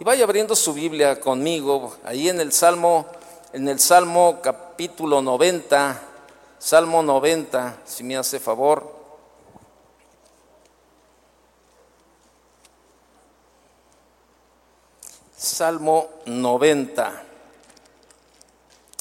[0.00, 3.04] Y vaya abriendo su Biblia conmigo, ahí en el Salmo,
[3.52, 6.00] en el Salmo capítulo 90,
[6.58, 8.98] Salmo 90, si me hace favor.
[15.36, 17.22] Salmo 90,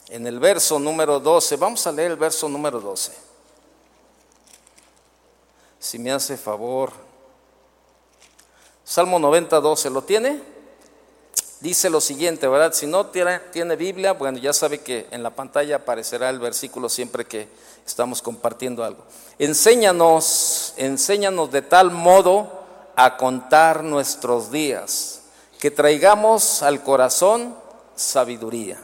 [0.10, 3.14] en el verso número 12, vamos a leer el verso número 12.
[5.80, 6.92] Si me hace favor.
[8.84, 10.59] Salmo 90, 12, ¿lo tiene?
[11.62, 12.71] Dice lo siguiente, ¿verdad?
[12.73, 17.25] Si no tiene, Biblia, bueno, ya sabe que en la pantalla aparecerá el versículo siempre
[17.25, 17.50] que
[17.86, 19.04] estamos compartiendo algo.
[19.39, 22.50] Enséñanos, enséñanos de tal modo
[22.96, 25.24] a contar nuestros días
[25.60, 27.54] que traigamos al corazón
[27.93, 28.78] sabiduría.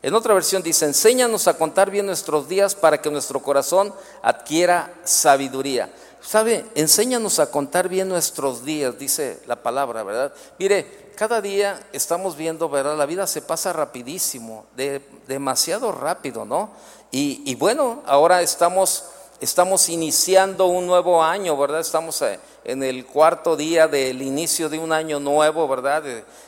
[0.00, 3.92] En otra versión dice, enséñanos a contar bien nuestros días para que nuestro corazón
[4.22, 5.90] adquiera sabiduría.
[6.20, 6.64] ¿Sabe?
[6.76, 10.32] Enséñanos a contar bien nuestros días, dice la palabra, ¿verdad?
[10.58, 12.96] Mire, cada día estamos viendo, ¿verdad?
[12.96, 14.66] La vida se pasa rapidísimo,
[15.26, 16.70] demasiado rápido, ¿no?
[17.10, 19.04] Y, bueno, ahora estamos
[19.40, 21.80] Estamos iniciando un nuevo año, ¿verdad?
[21.80, 26.02] Estamos eh, en el cuarto día del inicio de un año nuevo, ¿verdad?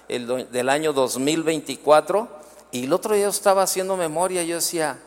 [0.09, 2.29] del año 2024.
[2.71, 4.99] Y el otro día estaba haciendo memoria, yo decía,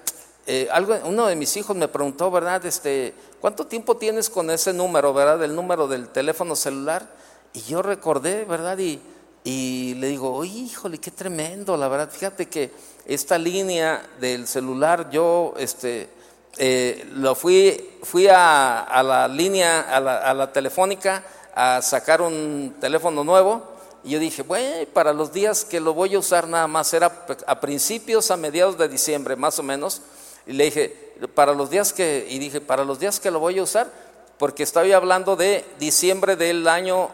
[0.46, 2.64] eh, algo, uno de mis hijos me preguntó, ¿verdad?
[2.66, 5.42] Este, ¿Cuánto tiempo tienes con ese número, ¿verdad?
[5.44, 7.08] El número del teléfono celular.
[7.54, 8.78] Y yo recordé, ¿verdad?
[8.78, 9.00] Y,
[9.44, 12.10] y le digo, híjole, qué tremendo, la verdad.
[12.12, 12.72] Fíjate que
[13.06, 16.10] esta línea del celular, yo, este,
[16.58, 21.24] eh, lo fui, fui a, la línea, a la, telefónica,
[21.56, 23.64] a sacar un teléfono nuevo.
[24.04, 27.26] Y yo dije, bueno, para los días que lo voy a usar nada más, era
[27.48, 30.02] a principios, a mediados de diciembre, más o menos.
[30.46, 33.60] Y le dije, para los días que, y dije, para los días que lo voy
[33.60, 33.92] a usar,
[34.38, 37.10] porque estaba hablando de diciembre del año,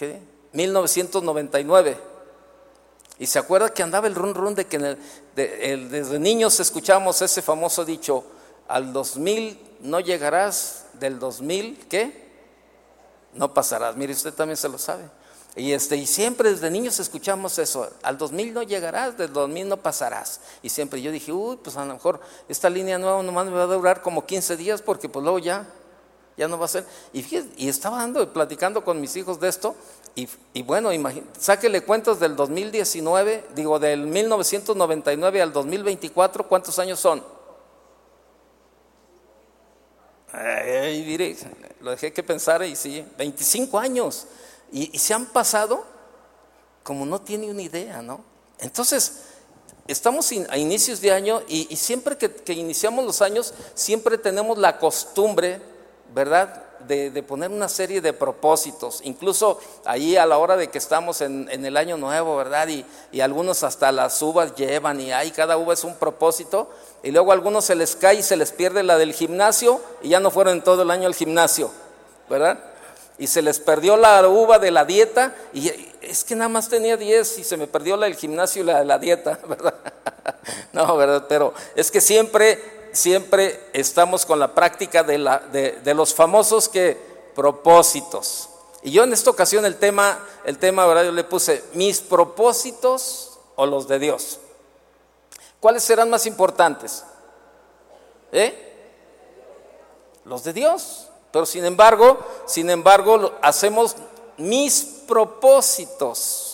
[0.00, 0.18] ¿qué?
[0.54, 1.98] 1999.
[3.18, 4.96] Y se acuerda que andaba el run run de que
[5.36, 8.24] desde niños escuchamos ese famoso dicho,
[8.66, 12.30] al 2000 no llegarás, del 2000, ¿qué?
[13.34, 13.94] No pasarás.
[13.94, 15.04] Mire, usted también se lo sabe.
[15.54, 19.76] Y, este, y siempre desde niños escuchamos eso, al 2000 no llegarás, del 2000 no
[19.76, 20.40] pasarás.
[20.62, 23.64] Y siempre yo dije, uy, pues a lo mejor esta línea nueva nomás me va
[23.64, 25.66] a durar como 15 días porque pues luego ya,
[26.40, 26.86] ya no va a ser.
[27.12, 27.22] Y,
[27.58, 29.76] y estaba dando, platicando con mis hijos de esto
[30.14, 30.90] y, bueno,
[31.38, 37.22] sáquele cuentos del 2019, digo del 1999 al 2024, ¿cuántos años son?
[40.32, 41.36] Ay, diré,
[41.80, 44.26] lo dejé que pensar y sí, 25 años.
[44.72, 45.84] Y, se han pasado
[46.82, 48.24] como no tiene una idea, ¿no?
[48.58, 49.22] Entonces,
[49.86, 55.69] estamos a inicios de año y, siempre que iniciamos los años, siempre tenemos la costumbre,
[56.14, 56.64] ¿verdad?
[56.86, 61.48] de, poner una serie de propósitos, incluso ahí a la hora de que estamos en,
[61.50, 62.68] el año nuevo, ¿verdad?
[62.68, 66.70] Y, y, algunos hasta las uvas llevan y ahí cada uva es un propósito,
[67.02, 70.10] y luego a algunos se les cae y se les pierde la del gimnasio y
[70.10, 71.70] ya no fueron todo el año al gimnasio,
[72.28, 72.58] ¿verdad?
[73.18, 76.96] Y se les perdió la uva de la dieta y es que nada más tenía
[76.96, 79.74] 10 y se me perdió la del gimnasio y la de la dieta, ¿verdad?
[80.72, 81.26] no, ¿verdad?
[81.28, 86.96] Pero es que siempre siempre estamos con la práctica de, la, de, los famosos que
[87.34, 88.48] propósitos.
[88.82, 91.04] Y yo en esta ocasión el tema, el tema, ¿verdad?
[91.04, 94.38] Yo le puse mis propósitos o los de Dios.
[95.60, 97.04] ¿Cuáles serán más importantes?
[98.32, 98.66] ¿Eh?
[100.24, 101.08] Los de Dios.
[101.32, 103.96] Pero sin embargo, sin embargo, hacemos
[104.36, 106.49] mis propósitos.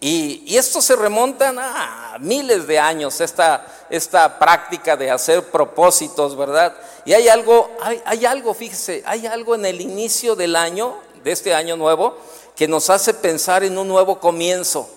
[0.00, 6.74] Y, esto se remonta a miles de años, esta, esta práctica de hacer propósitos, ¿verdad?
[7.04, 11.32] Y hay algo, hay, hay algo, fíjese, hay algo en el inicio del año, de
[11.32, 12.16] este año nuevo,
[12.54, 14.88] que nos hace pensar en un nuevo comienzo.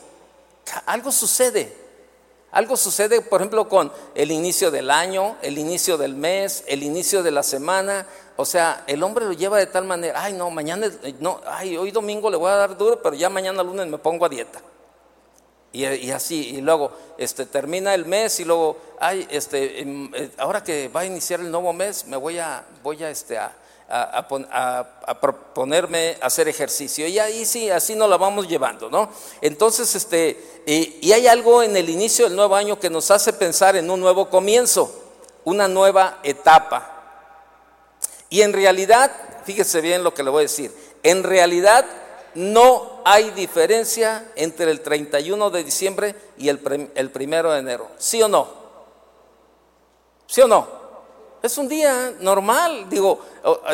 [0.85, 1.83] Algo sucede.
[2.51, 7.23] Algo sucede, por ejemplo, con el inicio del año, el inicio del mes, el inicio
[7.23, 8.05] de la semana.
[8.35, 10.89] O sea, el hombre lo lleva de tal manera, ay, no, mañana,
[11.19, 14.25] no, ay, hoy domingo le voy a dar duro, pero ya mañana lunes me pongo
[14.25, 14.59] a dieta.
[15.71, 20.63] Y, así, y luego este, termina el mes y luego, ay, este, em, eh, ahora
[20.63, 23.51] que va a iniciar el nuevo mes, me voy a, voy a, este, a,
[23.89, 27.07] a, proponerme hacer ejercicio.
[27.07, 29.09] Y ahí sí, así nos la vamos llevando, ¿no?
[29.41, 33.75] Entonces, este, y, hay algo en el inicio del nuevo año que nos hace pensar
[33.75, 34.93] en un nuevo comienzo,
[35.43, 36.92] una nueva etapa.
[38.33, 39.11] Y en realidad,
[39.45, 41.85] fíjese bien lo que le voy a decir, en realidad
[42.33, 47.91] no hay diferencia entre el 31 de diciembre y el, el primero de enero.
[47.99, 48.47] ¿Sí o no?
[50.25, 50.67] ¿Sí o no?
[51.43, 53.19] Es un día normal, digo,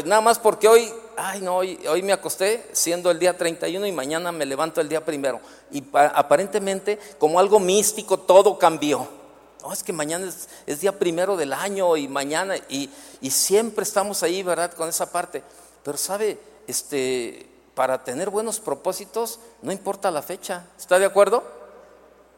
[0.04, 3.94] nada más porque hoy ay no, hoy, hoy me acosté siendo el día 31 y
[3.94, 5.40] mañana me levanto el día primero.
[5.72, 9.19] Y aparentemente como algo místico todo cambió.
[9.62, 10.32] No, es que mañana
[10.66, 12.90] es, día primero del año y mañana, y,
[13.20, 14.74] y, siempre estamos ahí, ¿verdad?
[14.74, 15.44] Con esa parte.
[15.84, 20.66] Pero sabe, este, para tener buenos propósitos, no importa la fecha.
[20.78, 21.44] ¿Está de acuerdo?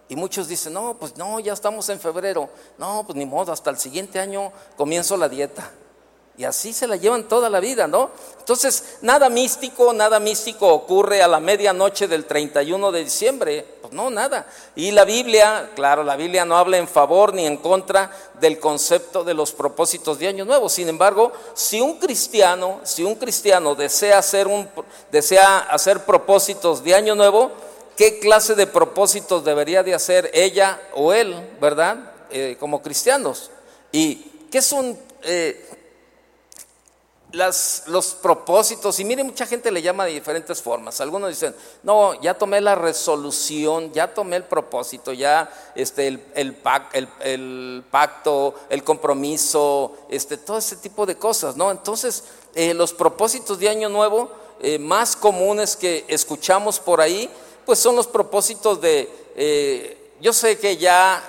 [0.09, 2.50] Y muchos dicen, no, pues no, ya estamos en febrero.
[2.77, 5.71] No, pues ni modo, hasta el siguiente año comienzo la dieta.
[6.41, 8.09] Y así se la llevan toda la vida, ¿no?
[8.39, 13.63] Entonces, nada místico, nada místico ocurre a la medianoche del 31 de diciembre.
[13.79, 14.47] Pues no, nada.
[14.75, 18.09] Y la Biblia, claro, la Biblia no habla en favor ni en contra
[18.39, 20.67] del concepto de los propósitos de Año Nuevo.
[20.67, 24.67] Sin embargo, si un cristiano, si un cristiano desea hacer, un,
[25.11, 27.51] desea hacer propósitos de Año Nuevo,
[27.95, 31.99] ¿qué clase de propósitos debería de hacer ella o él, verdad?
[32.31, 33.51] Eh, como cristianos.
[33.91, 34.15] ¿Y
[34.49, 34.97] qué son...
[35.21, 35.67] Eh,
[37.31, 41.00] las, los propósitos, y mire, mucha gente le llama de diferentes formas.
[41.01, 47.83] Algunos dicen, no, ya tomé la resolución, ya tomé el propósito, ya este, el, el,
[47.89, 51.72] pacto, el compromiso, este, todo ese tipo de cosas, ¿no?
[51.72, 52.24] Entonces,
[52.56, 54.31] eh, los propósitos de Año Nuevo
[54.62, 57.30] eh, más comunes que escuchamos por ahí,
[57.66, 61.24] pues son los propósitos de, eh, yo sé que ya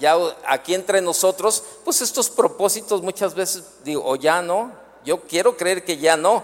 [0.00, 0.16] ya
[0.46, 4.72] aquí entre nosotros, pues estos propósitos muchas veces digo, o ya no,
[5.04, 6.42] yo quiero creer que ya no,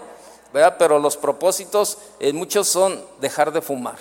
[0.53, 0.75] ¿verdad?
[0.77, 3.97] Pero los propósitos en muchos son dejar de fumar,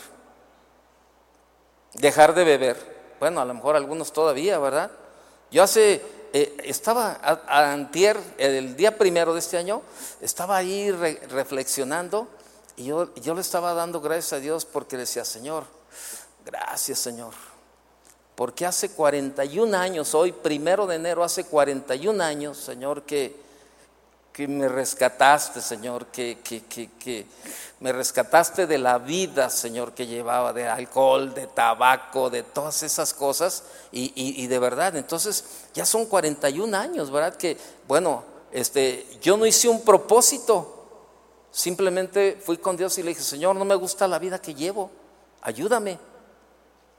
[1.95, 2.97] dejar de beber.
[3.21, 4.91] Bueno, a lo mejor algunos todavía, ¿verdad?
[5.51, 9.83] Yo hace, eh, estaba a, antier, el día primero de este año,
[10.21, 12.29] estaba ahí reflexionando
[12.77, 15.65] y yo, yo le estaba dando gracias a Dios porque decía, Señor,
[16.45, 17.33] gracias Señor.
[18.35, 23.46] Porque hace 41 años, hoy primero de enero, hace 41 años, Señor, que
[24.37, 27.27] que me rescataste, Señor, que, que, que,
[27.81, 33.15] me rescataste de la vida, Señor, que llevaba, de alcohol, de tabaco, de todas esas
[33.15, 33.63] cosas,
[33.93, 35.43] y, y, de verdad, entonces
[35.73, 37.35] ya son 41 años, ¿verdad?
[37.37, 37.57] Que,
[37.89, 40.85] bueno, este, yo no hice un propósito,
[41.51, 44.91] simplemente fui con Dios y le dije, Señor, no me gusta la vida que llevo,
[45.41, 45.99] ayúdame.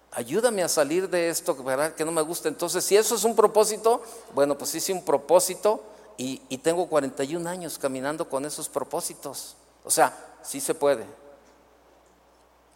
[0.10, 1.94] Ayúdame a salir de esto, ¿verdad?
[1.94, 2.48] Que no me gusta.
[2.48, 4.01] Entonces, si eso es un propósito,
[4.33, 5.83] bueno, pues hice un propósito
[6.18, 9.56] y, tengo 41 años caminando con esos propósitos.
[9.84, 11.06] O sea, sí se puede.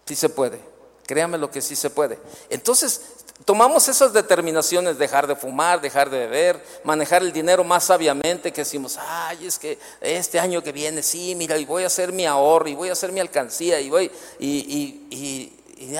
[0.06, 0.60] Sí se puede.
[1.08, 2.20] Créame lo que sí se puede.
[2.50, 3.02] Entonces,
[3.44, 8.62] tomamos esas determinaciones, dejar de fumar, dejar de beber, manejar el dinero más sabiamente, que
[8.62, 12.28] decimos, ay, es que este año que viene, sí, mira, y voy a hacer mi
[12.28, 15.96] ahorro, y voy a hacer mi alcancía, y voy, y, y, y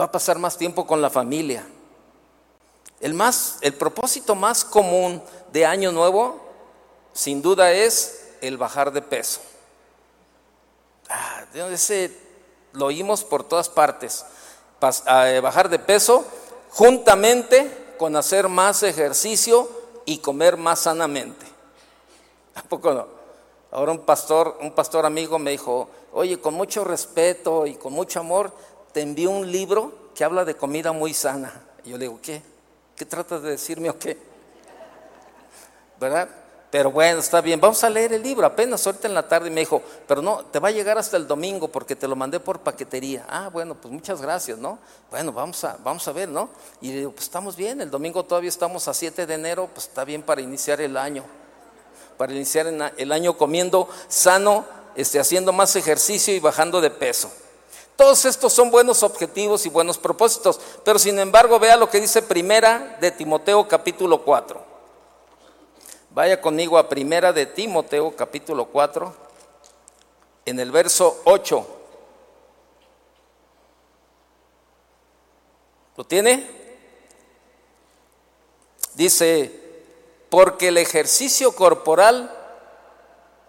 [0.00, 1.66] va a pasar más tiempo con la familia.
[3.00, 5.22] El, más, el propósito más común
[5.52, 6.40] de Año Nuevo,
[7.12, 9.40] sin duda, es el bajar de peso.
[11.08, 12.10] Ah, ese
[12.72, 14.24] lo oímos por todas partes.
[15.06, 16.24] Ah, eh, bajar de peso
[16.70, 19.68] juntamente con hacer más ejercicio
[20.04, 21.46] y comer más sanamente.
[22.54, 23.06] ¿A poco no?
[23.70, 28.20] Ahora un pastor, un pastor amigo me dijo, oye, con mucho respeto y con mucho
[28.20, 28.52] amor,
[28.92, 31.62] te envío un libro que habla de comida muy sana.
[31.84, 32.42] Y yo le digo, ¿qué?
[32.96, 34.16] ¿Qué tratas de decirme o qué?
[36.00, 36.28] ¿Verdad?
[36.70, 38.44] Pero bueno, está bien, vamos a leer el libro.
[38.44, 41.26] Apenas ahorita en la tarde me dijo, pero no, te va a llegar hasta el
[41.26, 43.24] domingo porque te lo mandé por paquetería.
[43.28, 44.78] Ah, bueno, pues muchas gracias, ¿no?
[45.10, 46.50] Bueno, vamos a, vamos a ver, ¿no?
[46.80, 49.86] Y le digo, pues estamos bien, el domingo todavía estamos a 7 de enero, pues
[49.86, 51.22] está bien para iniciar el año.
[52.18, 54.64] Para iniciar el año comiendo sano,
[54.96, 57.30] este, haciendo más ejercicio y bajando de peso.
[57.96, 62.20] Todos estos son buenos objetivos y buenos propósitos, pero sin embargo vea lo que dice
[62.20, 64.62] Primera de Timoteo capítulo 4.
[66.10, 69.14] Vaya conmigo a Primera de Timoteo capítulo 4,
[70.44, 71.66] en el verso 8.
[75.96, 76.50] ¿Lo tiene?
[78.92, 79.58] Dice,
[80.28, 82.30] porque el ejercicio corporal,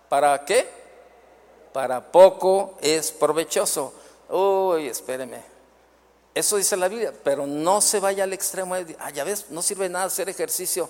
[0.07, 0.69] ¿para qué?
[1.73, 3.93] Para poco es provechoso
[4.29, 5.41] Uy, espéreme.
[6.33, 8.75] Eso dice la Biblia, pero no se vaya al extremo.
[8.99, 10.89] Ah, ya ves, no sirve nada hacer ejercicio.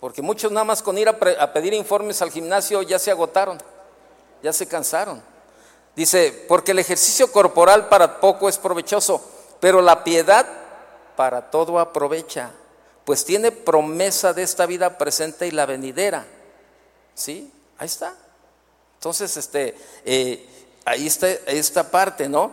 [0.00, 3.58] Porque muchos nada más con ir a, a pedir informes al gimnasio ya se agotaron,
[4.42, 5.22] ya se cansaron.
[5.96, 9.22] Dice, porque el ejercicio corporal para poco es provechoso,
[9.60, 10.46] pero la piedad
[11.16, 12.50] para todo aprovecha,
[13.04, 16.26] pues tiene promesa de esta vida presente y la venidera.
[17.14, 17.52] ¿Sí?
[17.78, 18.14] Ahí está.
[18.94, 20.48] Entonces, este, eh,
[20.84, 22.50] ahí está esta parte, ¿no?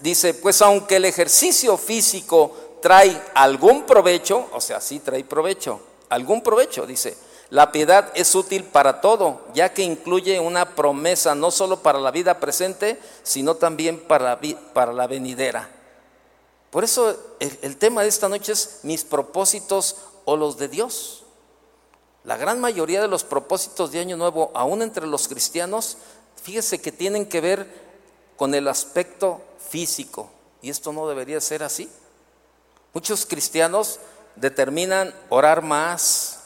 [0.00, 6.42] Dice, pues aunque el ejercicio físico trae algún provecho, o sea, sí trae provecho, algún
[6.42, 7.16] provecho, dice,
[7.50, 12.12] La piedad es útil para todo, ya que incluye una promesa no solo para la
[12.12, 14.40] vida presente, sino también para,
[14.72, 15.68] para la venidera.
[16.70, 21.24] Por eso el, el tema de esta noche es mis propósitos o los de Dios.
[22.22, 25.96] La gran mayoría de los propósitos de Año Nuevo, aún entre los cristianos,
[26.42, 27.66] fíjese que tienen que ver
[28.36, 30.30] con el aspecto físico.
[30.62, 31.88] Y esto no debería ser así.
[32.92, 34.00] Muchos cristianos
[34.36, 36.40] determinan orar más,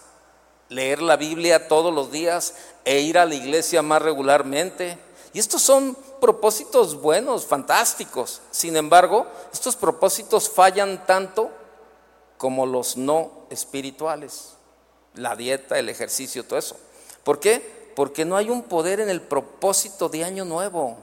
[0.68, 4.98] leer la Biblia todos los días e ir a la iglesia más regularmente.
[5.32, 8.40] Y estos son propósitos buenos, fantásticos.
[8.50, 11.50] Sin embargo, estos propósitos fallan tanto
[12.36, 14.54] como los no espirituales.
[15.14, 16.76] La dieta, el ejercicio, todo eso.
[17.24, 17.73] ¿Por qué?
[17.94, 20.96] Porque no hay un poder en el propósito de año nuevo.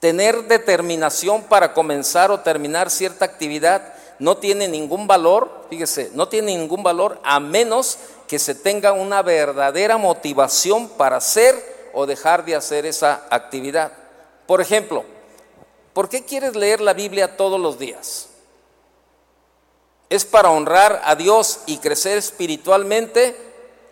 [0.00, 6.56] Tener determinación para comenzar o terminar cierta actividad no tiene ningún valor, fíjese, no tiene
[6.56, 12.54] ningún valor a menos que se tenga una verdadera motivación para hacer o dejar de
[12.54, 13.92] hacer esa actividad.
[14.46, 15.04] Por ejemplo,
[15.92, 18.28] ¿por qué quieres leer la Biblia todos los días?
[20.10, 23.36] ¿Es para honrar a Dios y crecer espiritualmente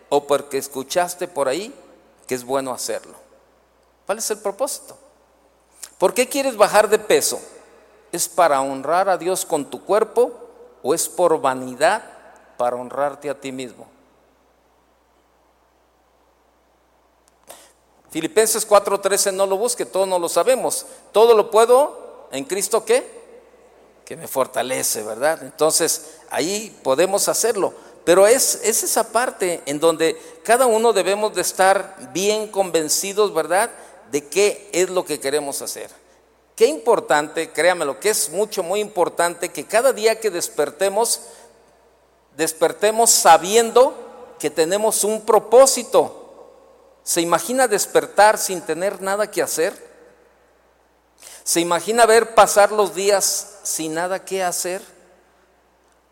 [0.09, 1.73] o porque escuchaste por ahí
[2.27, 3.15] que es bueno hacerlo?
[4.05, 4.97] ¿Cuál es el propósito?
[5.97, 7.39] ¿Por qué quieres bajar de peso?
[8.11, 10.31] ¿Es para honrar a Dios con tu cuerpo
[10.83, 12.03] o es por vanidad
[12.57, 13.87] para honrarte a ti mismo?
[18.09, 20.85] Filipenses 4:13 no lo busque, todo no lo sabemos.
[21.11, 23.17] Todo lo puedo en Cristo que
[24.07, 25.43] que me fortalece, ¿verdad?
[25.43, 27.73] Entonces, ahí podemos hacerlo.
[28.07, 33.69] Pero es, es esa parte en donde cada uno debemos de estar bien convencidos, ¿verdad?
[34.09, 35.89] De qué es lo que queremos hacer.
[36.55, 41.19] Qué importante, créamelo, que es mucho, muy importante que cada día que despertemos,
[42.37, 43.93] despertemos sabiendo
[44.39, 46.53] que tenemos un propósito.
[47.03, 49.73] ¿Se imagina despertar sin tener nada que hacer?
[51.43, 54.81] ¿Se imagina ver pasar los días sin nada que hacer?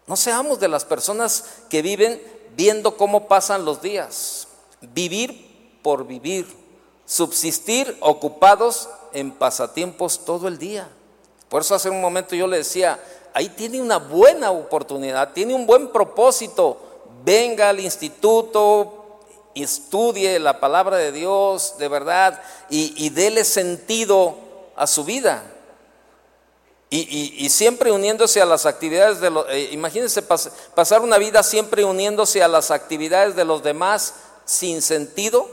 [0.08, 2.22] No seamos de las personas que viven
[2.56, 4.48] viendo cómo pasan los días.
[4.82, 6.48] Vivir por vivir.
[7.06, 10.90] Subsistir ocupados en pasatiempos todo el día.
[11.50, 13.00] Por eso hace un momento yo le decía,
[13.34, 16.78] ahí tiene una buena oportunidad, tiene un buen propósito.
[17.24, 19.20] Venga al instituto,
[19.56, 24.36] estudie la palabra de Dios de verdad y, y dele sentido
[24.76, 25.44] a su vida.
[26.90, 29.46] Y, siempre uniéndose a las actividades de los...
[29.50, 34.14] Eh, imagínense pasar una vida siempre uniéndose a las actividades de los demás
[34.46, 35.50] sin sentido.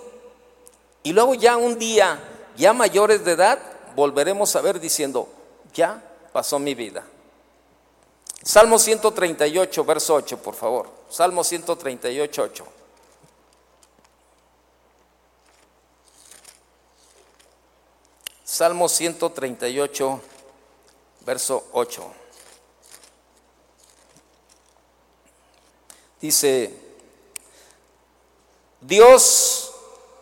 [1.03, 2.21] Y luego ya un día
[2.57, 3.59] ya mayores de edad,
[3.97, 5.29] volveremos a ver diciendo,
[5.75, 7.05] ya pasó mi vida.
[8.43, 10.91] Salmo 138, verso 8, por favor.
[11.09, 12.67] Salmo 138, 8.
[18.45, 20.21] Salmo 138,
[21.25, 22.13] verso 8.
[26.21, 26.73] Dice,
[28.81, 29.73] Dios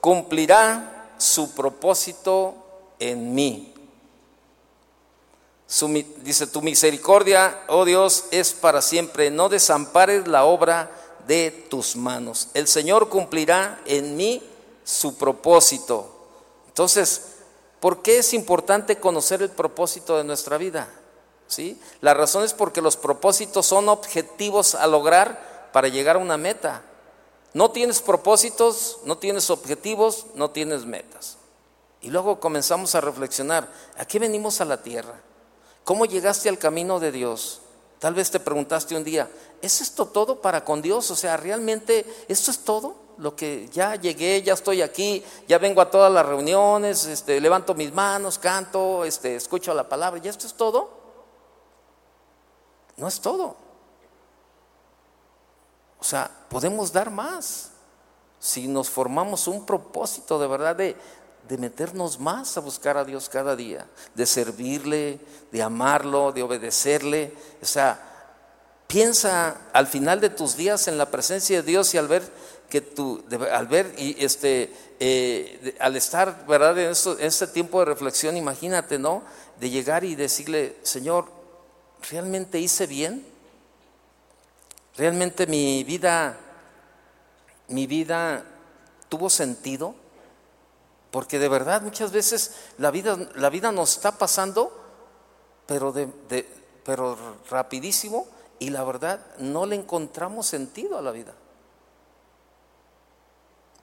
[0.01, 2.55] cumplirá su propósito
[2.99, 3.75] en mí.
[6.23, 9.31] dice, tu misericordia, oh Dios, es para siempre.
[9.31, 10.91] No desampares la obra
[11.27, 12.49] de tus manos.
[12.55, 14.43] El Señor cumplirá en mí
[14.85, 16.17] su propósito.
[16.69, 17.40] Entonces,
[17.81, 20.89] ¿por qué es importante conocer el propósito de nuestra vida?
[21.47, 21.81] ¿Sí?
[22.01, 26.83] La razón es porque los propósitos son objetivos a lograr para llegar a una meta.
[27.53, 31.39] No tienes propósitos, no tienes objetivos, no tienes metas.
[32.01, 33.69] Y luego comenzamos a reflexionar,
[33.99, 35.21] ¿a qué venimos a la tierra?
[35.85, 37.61] ¿Cómo llegaste al camino de Dios?
[37.99, 39.29] Tal vez te preguntaste un día,
[39.61, 41.11] ¿es esto todo para con Dios?
[41.11, 42.95] O sea, ¿realmente esto es todo?
[43.21, 47.75] Lo que ya llegué, ya estoy aquí, ya vengo a todas las reuniones, este, levanto
[47.75, 50.91] mis manos, canto, este, escucho la palabra, ¿y esto es todo?
[52.97, 53.57] No es todo.
[56.01, 57.71] O sea, podemos dar más
[58.39, 60.97] si nos formamos un propósito de verdad de,
[61.59, 67.35] meternos más a buscar a Dios cada día, de servirle, de amarlo, de obedecerle.
[67.61, 68.01] O sea,
[68.87, 72.23] piensa al final de tus días en la presencia de Dios y al ver
[72.71, 73.23] que tú,
[73.53, 76.79] al ver y este, eh, al estar, ¿verdad?
[76.79, 79.23] En, en este tiempo de reflexión, imagínate, ¿no?
[79.59, 81.27] De llegar y decirle, Señor,
[82.11, 83.27] ¿realmente hice bien?
[84.97, 86.39] ¿Realmente mi vida,
[87.69, 88.45] mi vida
[89.09, 89.95] tuvo sentido?
[91.11, 94.73] Porque de verdad muchas veces la vida, la vida nos está pasando,
[95.67, 96.09] pero, de,
[96.85, 97.19] pero
[97.51, 101.35] rapidísimo, y la verdad no le encontramos sentido a la vida.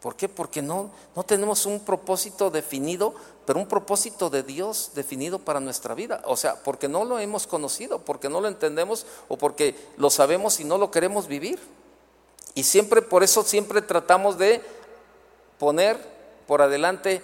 [0.08, 0.30] ¿Por qué?
[0.30, 3.14] Porque no, no tenemos un propósito definido,
[3.46, 6.22] pero un propósito de Dios definido para nuestra vida.
[6.24, 10.62] O sea, porque no lo hemos conocido, porque no lo entendemos o porque lo sabemos
[10.62, 11.60] y no lo queremos vivir.
[12.56, 14.62] Y siempre, por eso siempre tratamos de
[15.60, 16.00] poner
[16.48, 17.22] por adelante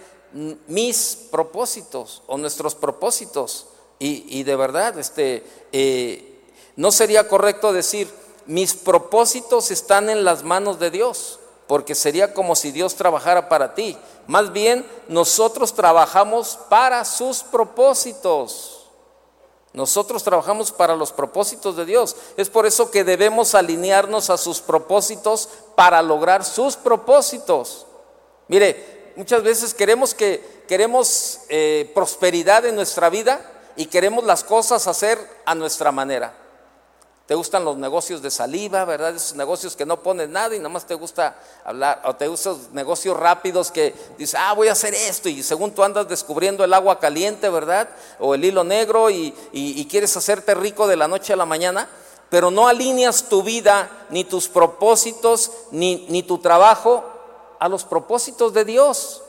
[0.68, 3.68] mis propósitos o nuestros propósitos.
[3.98, 6.38] Y, de verdad, este, eh,
[6.76, 8.10] no sería correcto decir,
[8.44, 13.74] mis propósitos están en las manos de Dios, porque sería como si Dios trabajara para
[13.74, 13.96] ti.
[14.26, 18.88] Más bien, nosotros trabajamos para sus propósitos.
[19.72, 22.14] Nosotros trabajamos para los propósitos de Dios.
[22.36, 27.86] Es por eso que debemos alinearnos a sus propósitos para lograr sus propósitos.
[28.46, 33.40] Mire, muchas veces queremos que queremos eh, prosperidad en nuestra vida
[33.74, 36.43] y queremos las cosas hacer a nuestra manera.
[37.26, 39.14] Te gustan los negocios de saliva, ¿verdad?
[39.14, 42.02] Esos negocios que no pones nada y nada más te gusta hablar.
[42.04, 45.28] O te gustan negocios rápidos que dices, ah, voy a hacer esto.
[45.30, 47.88] Y según tú andas descubriendo el agua caliente, ¿verdad?
[48.18, 51.88] O el hilo negro y, y quieres hacerte rico de la noche a la mañana.
[52.28, 57.04] Pero no alineas tu vida, ni tus propósitos, ni, ni tu trabajo
[57.58, 59.22] a los propósitos de Dios.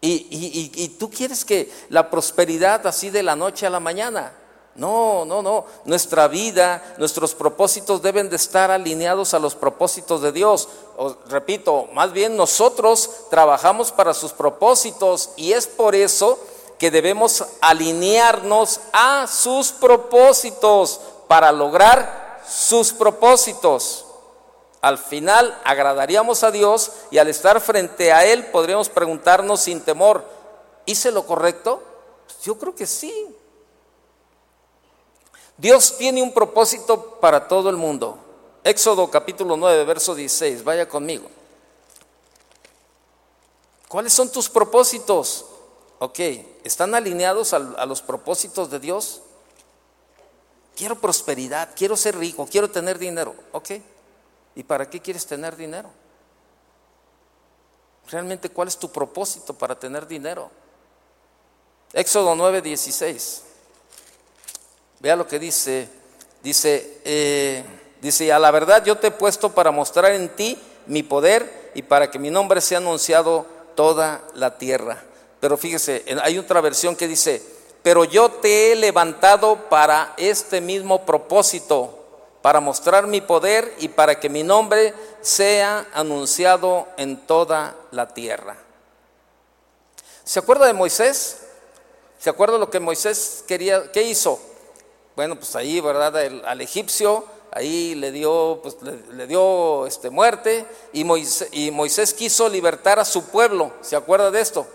[0.00, 4.32] Y, y, tú quieres que la prosperidad así de la noche a la mañana.
[4.76, 5.64] No, no, no.
[5.84, 10.68] Nuestra vida, nuestros propósitos deben de estar alineados a los propósitos de Dios.
[11.28, 16.38] repito, más bien nosotros trabajamos para sus propósitos y es por eso
[16.78, 24.04] que debemos alinearnos a sus propósitos para lograr sus propósitos.
[24.82, 30.24] Al final agradaríamos a Dios y al estar frente a Él podríamos preguntarnos sin temor,
[30.84, 31.82] ¿hice lo correcto?
[32.42, 33.35] Yo creo que sí.
[35.58, 38.18] Dios tiene un propósito para todo el mundo.
[38.62, 41.28] Éxodo capítulo 9, verso 16, vaya conmigo.
[43.88, 45.46] ¿Cuáles son tus propósitos?
[45.98, 46.18] Ok,
[46.64, 49.22] ¿están alineados a, los propósitos de Dios?
[50.74, 53.34] Quiero prosperidad, quiero ser rico, quiero tener dinero.
[53.52, 53.70] Ok,
[54.56, 55.88] ¿y para qué quieres tener dinero?
[58.08, 60.50] Realmente, ¿cuál es tu propósito para tener dinero?
[61.92, 63.45] Éxodo 9, 16.
[65.00, 65.88] Vea lo que dice.
[66.42, 67.64] Dice, eh,
[68.00, 71.82] dice, a la verdad yo te he puesto para mostrar en ti mi poder y
[71.82, 75.02] para que mi nombre sea anunciado toda la tierra.
[75.40, 77.42] Pero fíjese, hay otra versión que dice,
[77.82, 82.04] pero yo te he levantado para este mismo propósito,
[82.42, 88.56] para mostrar mi poder y para que mi nombre sea anunciado en toda la tierra.
[90.24, 91.38] ¿Se acuerda de Moisés?
[92.18, 93.92] ¿Se acuerda lo que Moisés quería?
[93.92, 94.40] ¿Qué hizo?
[95.16, 96.14] Bueno, pues ahí, ¿verdad?
[96.44, 103.04] al egipcio, ahí le dio, pues, le, dio este, muerte y Moisés, quiso libertar a
[103.06, 104.66] su pueblo, ¿se acuerda de esto?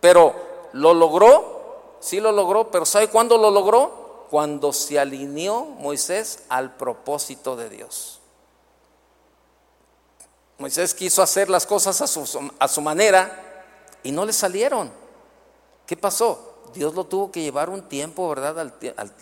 [0.00, 0.34] Pero
[0.74, 4.26] lo logró, sí lo logró, pero ¿sabe cuándo lo logró?
[4.30, 8.20] Cuando se alineó Moisés al propósito de Dios.
[10.58, 13.64] Moisés quiso hacer las cosas a su, a su manera
[14.02, 14.90] y no le salieron.
[15.86, 16.55] ¿Qué pasó?
[16.74, 18.72] Dios lo tuvo que llevar un tiempo, ¿verdad?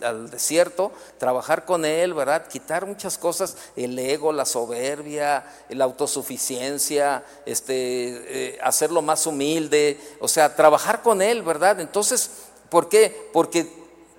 [0.01, 2.47] Al, desierto, trabajar con Él, ¿verdad?
[2.47, 10.27] Quitar muchas cosas, el ego, la soberbia, la autosuficiencia, este, eh, hacerlo más humilde, o
[10.27, 11.79] sea, trabajar con Él, ¿verdad?
[11.79, 12.29] Entonces,
[12.69, 13.29] ¿por qué?
[13.33, 13.71] Porque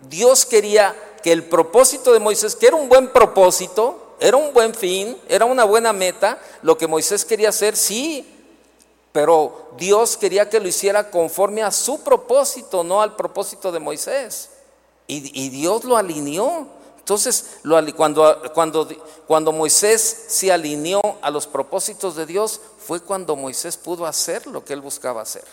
[0.09, 4.75] Dios quería que el propósito de Moisés, que era un buen propósito, era un buen
[4.75, 8.36] fin, era una buena meta, lo que Moisés quería hacer, sí,
[9.17, 14.51] pero Dios quería que lo hiciera conforme a su propósito, no al propósito de Moisés.
[15.07, 16.67] Y, Dios lo alineó.
[16.99, 17.61] Entonces,
[17.97, 24.63] cuando, Moisés se alineó a los propósitos de Dios, fue cuando Moisés pudo hacer lo
[24.63, 25.45] que él buscaba hacer.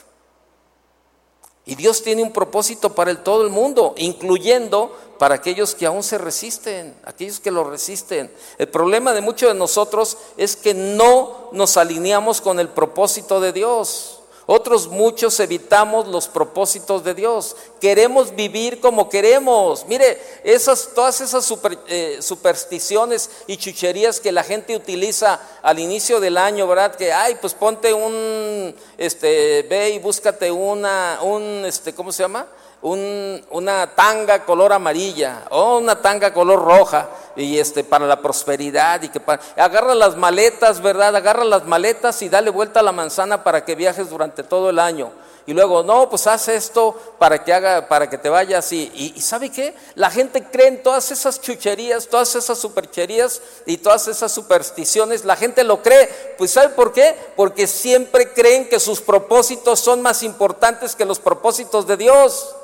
[1.65, 6.03] Y Dios tiene un propósito para el, todo el mundo, incluyendo para aquellos que aún
[6.03, 8.29] se resisten, aquellos que lo resisten.
[8.57, 13.53] El problema de muchos de nosotros es que no nos alineamos con el propósito de
[13.53, 14.22] Dios.
[14.45, 17.55] Otros muchos evitamos los propósitos de Dios.
[17.79, 19.85] Queremos vivir como queremos.
[19.87, 21.53] Mire, esas, todas esas
[21.87, 26.95] eh, supersticiones y chucherías que la gente utiliza al inicio del año, ¿verdad?
[26.95, 32.45] Que, ay, pues ponte un, este, ve y búscate una, un, este, ¿cómo se llama?
[32.83, 39.09] Una tanga color amarilla o una tanga color roja y este para la prosperidad y
[39.09, 41.15] que para, agarra las maletas, ¿verdad?
[41.15, 44.79] Agarra las maletas y dale vuelta a la manzana para que viajes durante todo el
[44.79, 45.11] año.
[45.45, 48.71] Y luego, no, pues haz esto para que haga, para que te vayas.
[48.71, 49.75] Y, y, ¿sabe qué?
[49.95, 55.25] La gente cree en todas esas chucherías, todas esas supercherías y todas esas supersticiones.
[55.25, 56.07] La gente lo cree.
[56.37, 57.13] Pues ¿sabe por qué?
[57.35, 62.55] Porque siempre creen que sus propósitos son más importantes que los propósitos de Dios.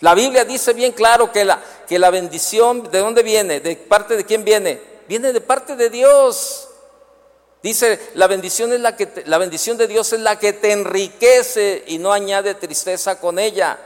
[0.00, 3.60] La Biblia dice bien claro que la, que la bendición, ¿de dónde viene?
[3.60, 4.80] ¿De parte de quién viene?
[5.08, 6.68] Viene de parte de Dios.
[7.62, 11.84] Dice, la bendición, es la, que la bendición de Dios es la que te enriquece
[11.86, 13.78] y no añade tristeza con ella.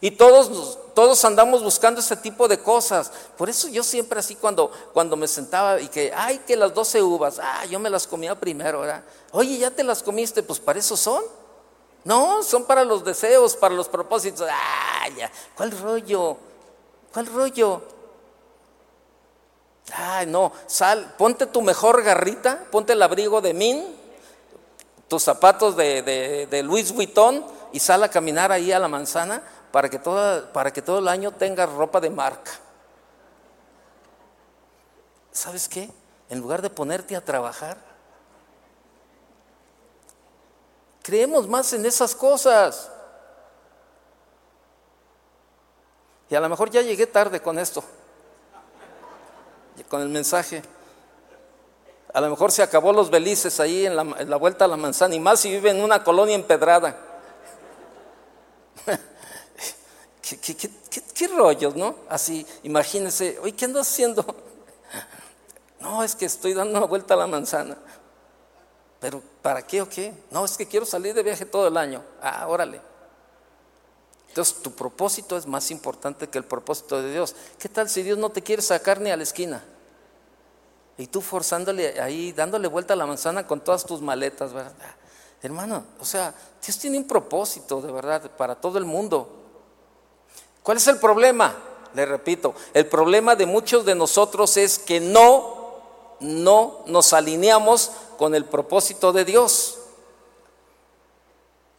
[0.00, 3.12] Y todos, todos andamos buscando ese tipo de cosas.
[3.36, 7.02] Por eso yo siempre así cuando, cuando me sentaba y que, ay, que las doce
[7.02, 9.04] uvas, ah, yo me las comía primero, ¿verdad?
[9.30, 10.42] Oye, ¿ya te las comiste?
[10.42, 11.22] Pues para eso son.
[12.04, 14.48] No, son para los deseos, para los propósitos.
[14.50, 16.36] Ah, ya, ¿cuál rollo?
[17.12, 17.82] ¿Cuál rollo?
[19.92, 23.96] Ay, no, sal, ponte tu mejor garrita, ponte el abrigo de Min,
[25.08, 29.42] tus zapatos de, de, de Louis Vuitton y sal a caminar ahí a la manzana
[29.72, 32.52] para que, para que todo el año tengas ropa de marca.
[35.32, 35.90] ¿Sabes qué?
[36.28, 37.76] En lugar de ponerte a trabajar,
[41.02, 42.90] creemos más en esas cosas.
[46.28, 47.82] Y a lo mejor ya llegué tarde con esto
[49.84, 50.62] con el mensaje.
[52.12, 55.20] A lo mejor se acabó los belices ahí en la, vuelta a la manzana, y
[55.20, 56.96] más si vive en una colonia empedrada.
[60.22, 61.94] ¿Qué, rollos, no?
[62.08, 64.24] Así, imagínense, oye, ¿qué ando haciendo?
[65.80, 67.74] No, es que estoy dando una vuelta a la manzana.
[69.00, 70.12] ¿Pero para qué o qué?
[70.30, 72.04] No, es que quiero salir de viaje todo el año.
[72.20, 72.80] Ah, órale.
[74.28, 77.34] Entonces, tu propósito es más importante que el propósito de Dios.
[77.58, 79.64] ¿Qué tal si Dios no te quiere sacar ni a la esquina?
[80.98, 84.74] Y tú forzándole ahí, dándole vuelta a la manzana con todas tus maletas, ¿verdad?
[85.42, 89.28] Hermano, o sea, Dios tiene un propósito de verdad para todo el mundo.
[90.62, 91.56] ¿Cuál es el problema?
[91.94, 95.74] Le repito, el problema de muchos de nosotros es que no,
[96.20, 99.78] no nos alineamos con el propósito de Dios.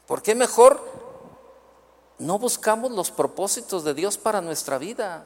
[0.08, 0.82] ¿Por qué mejor
[2.18, 5.24] no buscamos los propósitos de Dios para nuestra vida.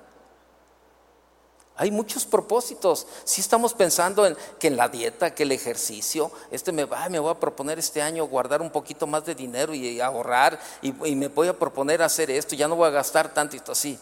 [1.78, 3.08] Hay muchos propósitos.
[3.24, 7.20] Si estamos pensando en que en la dieta, que el ejercicio, este me va, me
[7.20, 11.30] voy a proponer este año guardar un poquito más de dinero y ahorrar y, me
[11.30, 13.98] voy a proponer hacer esto, ya no voy a gastar tanto y esto así.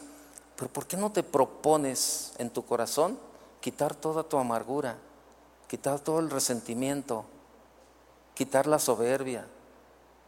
[0.56, 3.20] Pero ¿por qué no te propones en tu corazón
[3.62, 4.98] quitar toda tu amargura,
[5.74, 7.26] quitar todo el resentimiento,
[8.36, 9.48] quitar la soberbia,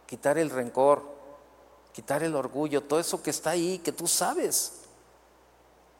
[0.08, 1.14] quitar el rencor?
[1.96, 4.74] quitar el orgullo, todo eso que está ahí, que tú sabes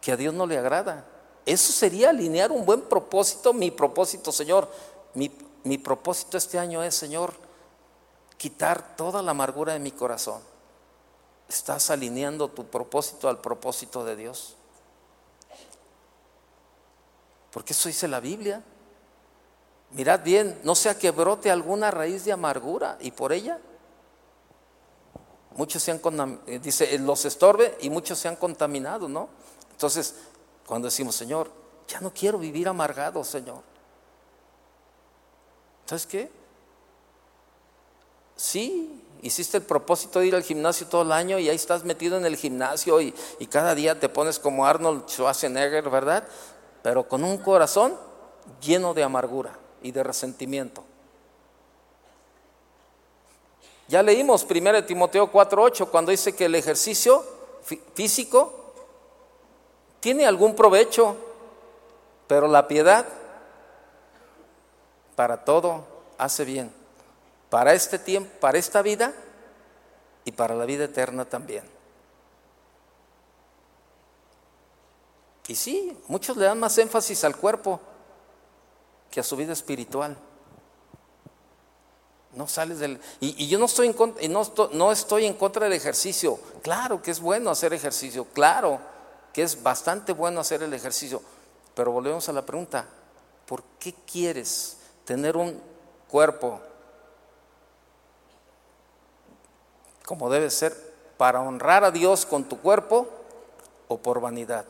[0.02, 1.06] que a Dios no le agrada.
[1.46, 4.70] Eso sería alinear un buen propósito, mi propósito, Señor.
[5.14, 5.32] Mi,
[5.64, 7.34] mi propósito este año es, Señor,
[8.36, 10.42] quitar toda la amargura de mi corazón.
[11.48, 14.58] Estás alineando tu propósito al propósito de Dios.
[17.52, 18.62] Porque eso dice la Biblia.
[19.96, 23.58] Mirad bien, no sea que brote alguna raíz de amargura y por ella
[25.56, 29.30] muchos se han eh, dice, eh, los estorbe y muchos se han contaminado, ¿no?
[29.72, 30.16] Entonces,
[30.68, 31.50] cuando decimos, Señor,
[31.88, 33.62] ya no quiero vivir amargado, Señor.
[35.86, 36.30] ¿Sabes qué?
[38.36, 42.18] Sí, hiciste el propósito de ir al gimnasio todo el año y ahí estás metido
[42.18, 46.28] en el gimnasio y, y cada día te pones como Arnold Schwarzenegger, ¿verdad?
[46.84, 47.98] Pero con un corazón
[48.60, 50.84] lleno de amargura y de resentimiento.
[53.88, 57.24] Ya leímos 1 Timoteo 4:8 cuando dice que el ejercicio
[57.94, 58.74] físico
[60.00, 61.16] tiene algún provecho,
[62.26, 63.06] pero la piedad
[65.16, 65.86] para todo
[66.18, 66.72] hace bien.
[67.52, 69.14] Para este tiempo, para esta vida
[70.24, 71.64] y para la vida eterna también.
[75.48, 77.80] Y sí, muchos le dan más énfasis al cuerpo
[79.16, 80.18] que a su vida espiritual.
[82.34, 83.00] No sales del...
[83.22, 86.38] Y, yo no estoy, en, no, no estoy en contra del ejercicio.
[86.62, 88.78] Claro que es bueno hacer ejercicio, claro
[89.32, 91.22] que es bastante bueno hacer el ejercicio.
[91.76, 92.86] Pero volvemos a la pregunta,
[93.46, 95.62] ¿por qué quieres tener un
[96.10, 96.60] cuerpo
[100.06, 100.76] como debe ser
[101.16, 103.08] para honrar a Dios con tu cuerpo
[103.88, 104.66] o por vanidad?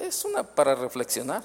[0.00, 1.42] Es una para reflexionar.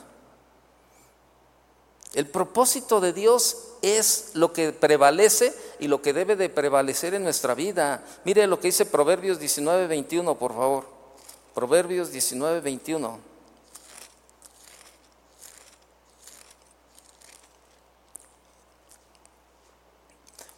[2.14, 7.24] El propósito de Dios es lo que prevalece y lo que debe de prevalecer en
[7.24, 8.04] nuestra vida.
[8.24, 10.86] Mire lo que dice Proverbios 19, 21, por favor.
[11.54, 13.20] Proverbios 19, 21.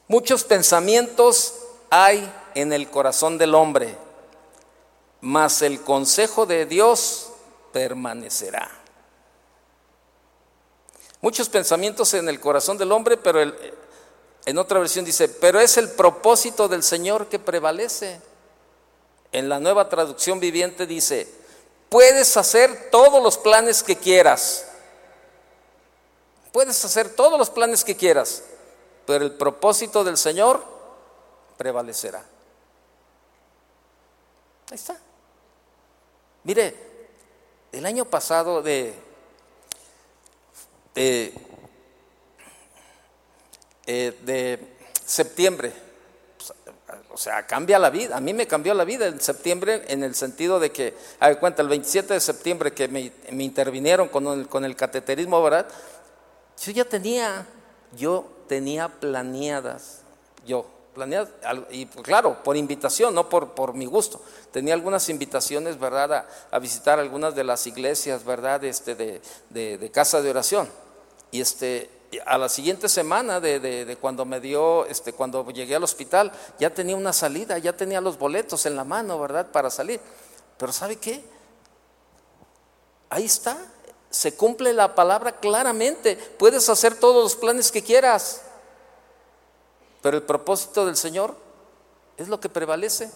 [0.08, 1.54] Muchos pensamientos
[1.90, 3.96] hay en el corazón del hombre,
[5.22, 7.29] mas el consejo de Dios
[7.72, 8.70] permanecerá.
[11.22, 13.42] Muchos pensamientos en el corazón del hombre, pero
[14.46, 18.22] en otra versión dice, pero es el propósito del Señor que prevalece.
[19.32, 21.28] En la nueva traducción viviente dice,
[21.90, 24.66] puedes hacer todos los planes que quieras.
[26.52, 28.44] Puedes hacer todos los planes que quieras,
[29.06, 30.64] pero el propósito del Señor
[31.58, 32.24] prevalecerá.
[34.72, 34.98] Ahí está.
[36.44, 36.89] Mire,
[37.72, 38.94] el año pasado de,
[40.96, 41.34] eh,
[43.86, 44.60] de
[45.06, 45.72] septiembre,
[47.12, 48.16] o sea, cambia la vida.
[48.16, 51.62] A mí me cambió la vida en septiembre en el sentido de que, a cuenta,
[51.62, 53.12] el 27 de septiembre que me,
[53.44, 55.68] intervinieron con el, con el cateterismo, ¿verdad?
[56.62, 57.46] Yo ya tenía,
[57.96, 60.02] yo tenía planeadas,
[60.46, 60.66] yo,
[61.72, 64.22] y pues, claro, por invitación, no por, por mi gusto.
[64.52, 70.22] Tenía algunas invitaciones, ¿verdad?, a, visitar algunas de las iglesias, ¿verdad?, este, de, de, casa
[70.22, 70.70] de oración.
[71.32, 71.90] Y este,
[72.26, 76.74] a la siguiente semana de, de, cuando me dio, este, cuando llegué al hospital, ya
[76.74, 80.02] tenía una salida, ya tenía los boletos en la mano, ¿verdad?, para salir.
[80.58, 81.24] Pero ¿sabe qué?
[83.10, 83.58] Ahí está,
[84.10, 86.16] se cumple la palabra claramente.
[86.16, 88.42] Puedes hacer todos los planes que quieras.
[90.02, 91.36] Pero el propósito del Señor
[92.18, 93.12] es lo que prevalece.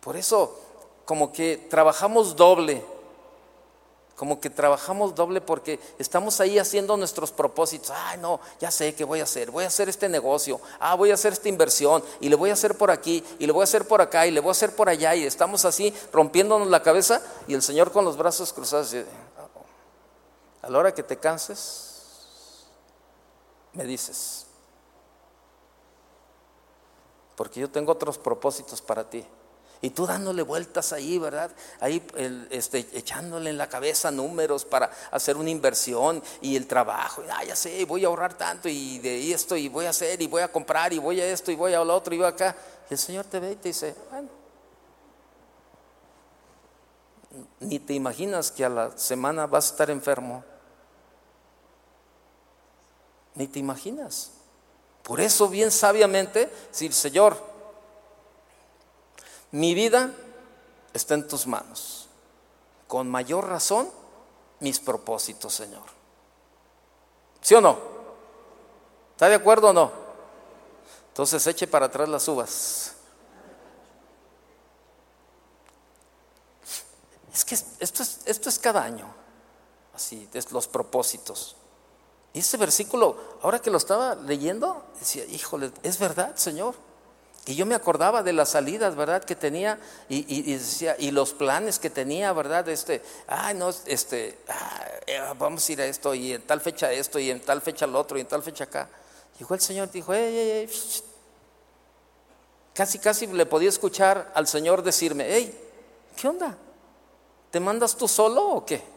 [0.00, 0.58] Por eso,
[1.04, 2.84] como que trabajamos doble,
[4.16, 7.90] como que trabajamos doble porque estamos ahí haciendo nuestros propósitos.
[7.90, 9.50] Ay, no, ya sé qué voy a hacer.
[9.50, 10.60] Voy a hacer este negocio.
[10.78, 12.04] Ah, voy a hacer esta inversión.
[12.20, 13.24] Y le voy a hacer por aquí.
[13.38, 14.26] Y le voy a hacer por acá.
[14.26, 15.14] Y le voy a hacer por allá.
[15.16, 17.20] Y estamos así rompiéndonos la cabeza.
[17.48, 18.94] Y el Señor con los brazos cruzados.
[20.62, 21.91] A la hora que te canses,
[23.74, 24.46] me dices.
[27.36, 29.24] Porque yo tengo otros propósitos para ti.
[29.84, 31.50] Y tú dándole vueltas ahí, ¿verdad?
[31.80, 32.00] Ahí
[32.50, 37.22] este, echándole en la cabeza números para hacer una inversión y el trabajo.
[37.28, 40.28] ah, ya sé, voy a ahorrar tanto y de esto y voy a hacer y
[40.28, 42.54] voy a comprar y voy a esto y voy a lo otro y voy acá.
[42.88, 44.28] Y el Señor te ve y te dice, bueno,
[47.58, 50.44] ni te imaginas que a la semana vas a estar enfermo.
[53.34, 54.30] Ni te imaginas.
[55.02, 57.36] Por eso bien sabiamente, decir, Señor,
[59.50, 60.10] mi vida
[60.92, 62.08] está en tus manos.
[62.86, 63.90] Con mayor razón,
[64.60, 65.82] mis propósitos, Señor.
[67.40, 67.78] ¿Sí o no?
[69.12, 69.90] ¿Está de acuerdo o no?
[71.08, 72.94] Entonces eche para atrás las uvas.
[77.32, 79.12] Es que esto es, esto es cada año,
[79.94, 81.56] así, es los propósitos.
[82.34, 86.74] Y ese versículo, ahora que lo estaba leyendo, decía, híjole, es verdad, Señor.
[87.44, 89.24] Y yo me acordaba de las salidas, ¿verdad?
[89.24, 92.68] Que tenía y, decía, y los planes que tenía, ¿verdad?
[92.68, 96.92] Este, ay, no, este, ah, eh, vamos a ir a esto, y en tal fecha
[96.92, 98.88] esto, y en tal fecha lo otro, y en tal fecha acá.
[99.38, 100.70] Llegó el Señor y dijo, ey, ey, ey.
[102.72, 105.68] Casi, casi le podía escuchar al Señor decirme, hey,
[106.16, 106.56] ¿qué onda?
[107.50, 108.91] ¿Te mandas tú solo o qué?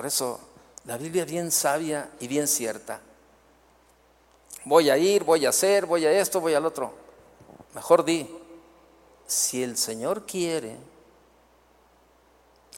[0.00, 0.40] Por eso
[0.86, 3.02] la Biblia es bien sabia y bien cierta.
[4.64, 6.90] Voy a ir, voy a hacer, voy a esto, voy al otro.
[7.74, 8.26] Mejor di,
[9.26, 10.78] si el Señor quiere,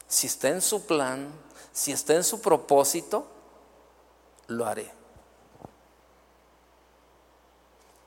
[0.08, 1.28] si está en su plan,
[1.72, 3.24] si está en su propósito,
[4.48, 4.90] lo haré.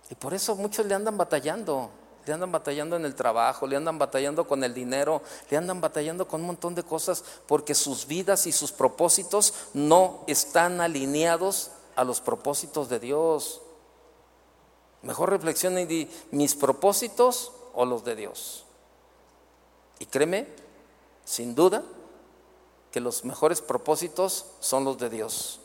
[0.10, 1.90] Y por eso muchos le andan batallando
[2.26, 6.28] le andan batallando en el trabajo, le andan batallando con el dinero, le andan batallando
[6.28, 12.04] con un montón de cosas porque sus vidas y sus propósitos no están alineados a
[12.04, 13.62] los propósitos de Dios.
[15.04, 18.66] Mejor reflexiona y di, mis propósitos o los de Dios.
[20.00, 20.48] Y créeme,
[21.24, 21.84] sin duda,
[22.92, 25.60] que los mejores propósitos son los de Dios.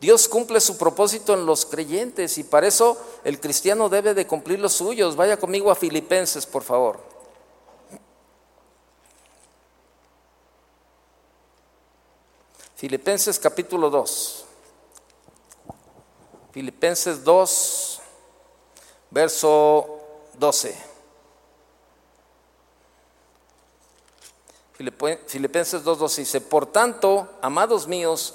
[0.00, 4.58] Dios cumple su propósito en los creyentes y para eso el cristiano debe de cumplir
[4.58, 5.16] los suyos.
[5.16, 7.00] Vaya conmigo a Filipenses, por favor.
[12.76, 14.44] Filipenses capítulo 2.
[16.52, 18.00] Filipenses 2,
[19.10, 19.98] verso
[20.38, 20.96] 12.
[24.76, 28.34] Filipenses 2.12 dice, por tanto, amados míos,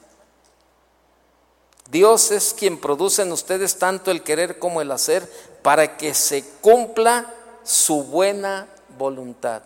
[1.91, 5.29] Dios es quien produce en ustedes tanto el querer como el hacer
[5.61, 9.61] para que se cumpla su buena voluntad.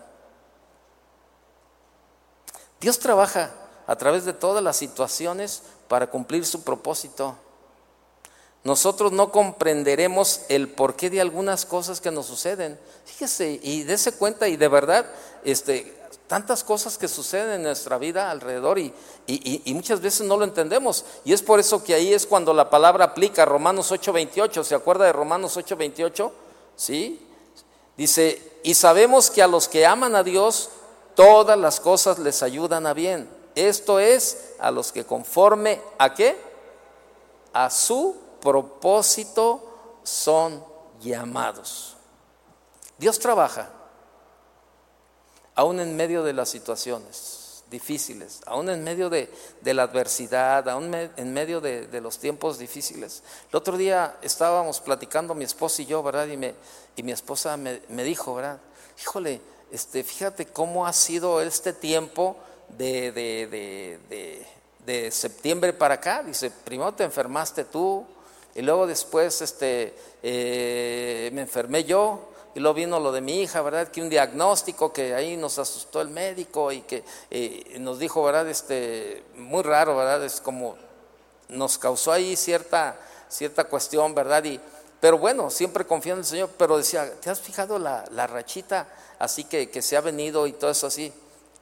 [2.80, 3.52] Dios trabaja
[3.86, 7.36] a través de todas las situaciones para cumplir su propósito.
[8.64, 12.76] Nosotros no comprenderemos el porqué de algunas cosas que nos suceden.
[13.04, 15.06] Fíjese y dése cuenta y de verdad,
[15.44, 18.92] este, tantas cosas que suceden en nuestra vida alrededor y,
[19.74, 21.04] muchas veces no lo entendemos.
[21.24, 24.64] Y es por eso que ahí es cuando la palabra aplica Romanos 8:28.
[24.64, 26.32] ¿Se acuerda de Romanos 8:28?
[26.74, 27.26] ¿Sí?
[27.96, 30.70] Dice, y sabemos que a los que aman a Dios,
[31.14, 33.28] todas las cosas les ayudan a bien.
[33.54, 36.36] Esto es a los que conforme a qué?
[37.52, 39.62] A su propósito
[40.02, 40.62] son
[41.00, 41.96] llamados.
[42.98, 43.70] Dios trabaja
[45.56, 49.28] aún en medio de las situaciones difíciles, aún en medio de,
[49.64, 53.22] la adversidad, aún en medio de, los tiempos difíciles.
[53.50, 56.28] El otro día estábamos platicando mi esposa y yo, ¿verdad?
[56.28, 58.60] Y, mi esposa me, dijo, ¿verdad?
[59.00, 59.40] Híjole,
[59.72, 62.36] este, fíjate cómo ha sido este tiempo
[62.68, 63.10] de,
[64.84, 66.22] de, septiembre para acá.
[66.22, 68.06] Dice, primero te enfermaste tú,
[68.54, 73.60] y luego después este, eh, me enfermé yo, y luego vino lo de mi hija,
[73.60, 73.88] ¿verdad?
[73.88, 78.48] Que un diagnóstico que ahí nos asustó el médico y que eh, nos dijo, ¿verdad?
[78.48, 80.24] Este, muy raro, ¿verdad?
[80.24, 80.74] Es como
[81.50, 84.42] nos causó ahí cierta, cierta cuestión, ¿verdad?
[84.44, 84.58] Y,
[85.00, 88.88] pero bueno, siempre confío en el Señor, pero decía, ¿te has fijado la, la rachita
[89.18, 91.12] así que, que, se ha venido y todo eso así?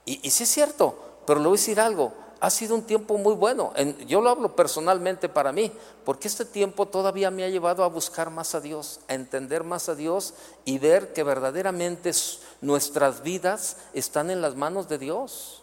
[0.05, 3.17] Y, y sí es cierto, pero le voy a decir algo, ha sido un tiempo
[3.19, 3.73] muy bueno.
[4.07, 5.73] yo lo hablo personalmente para mí,
[6.05, 9.89] porque este tiempo todavía me ha llevado a buscar más a Dios, a entender más
[9.89, 12.13] a Dios y ver que verdaderamente
[12.61, 15.63] nuestras vidas están en las manos de Dios.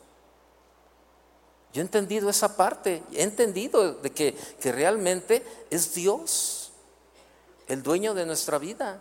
[1.73, 6.71] Yo he entendido esa parte, he entendido de que, que realmente es Dios
[7.67, 8.99] el dueño de nuestra vida.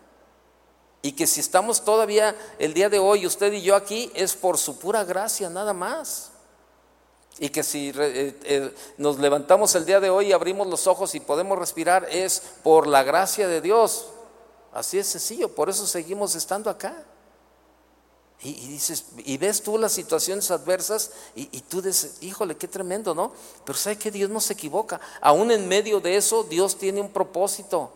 [1.02, 4.59] Y que si estamos todavía el día de hoy, usted y yo aquí, es por
[4.59, 6.30] su pura gracia, nada más.
[7.38, 11.14] Y que si eh, eh, nos levantamos el día de hoy y abrimos los ojos
[11.14, 14.07] y podemos respirar es por la gracia de Dios.
[14.73, 17.05] Así es sencillo, por eso seguimos estando acá.
[18.43, 23.33] Y, dices, y ves tú las situaciones adversas y, tú dices, híjole, qué tremendo, ¿no?
[23.66, 24.99] Pero sabe que Dios no se equivoca.
[25.21, 27.90] Aún en medio de eso, Dios tiene un propósito.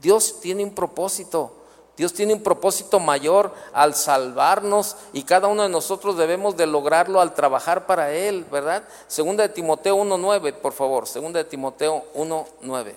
[0.00, 1.59] Dios tiene un propósito.
[2.00, 7.20] Dios tiene un propósito mayor al salvarnos y cada uno de nosotros debemos de lograrlo
[7.20, 8.84] al trabajar para Él, ¿verdad?
[9.06, 12.94] Segunda de Timoteo 1.9, por favor, segunda de Timoteo 1.9.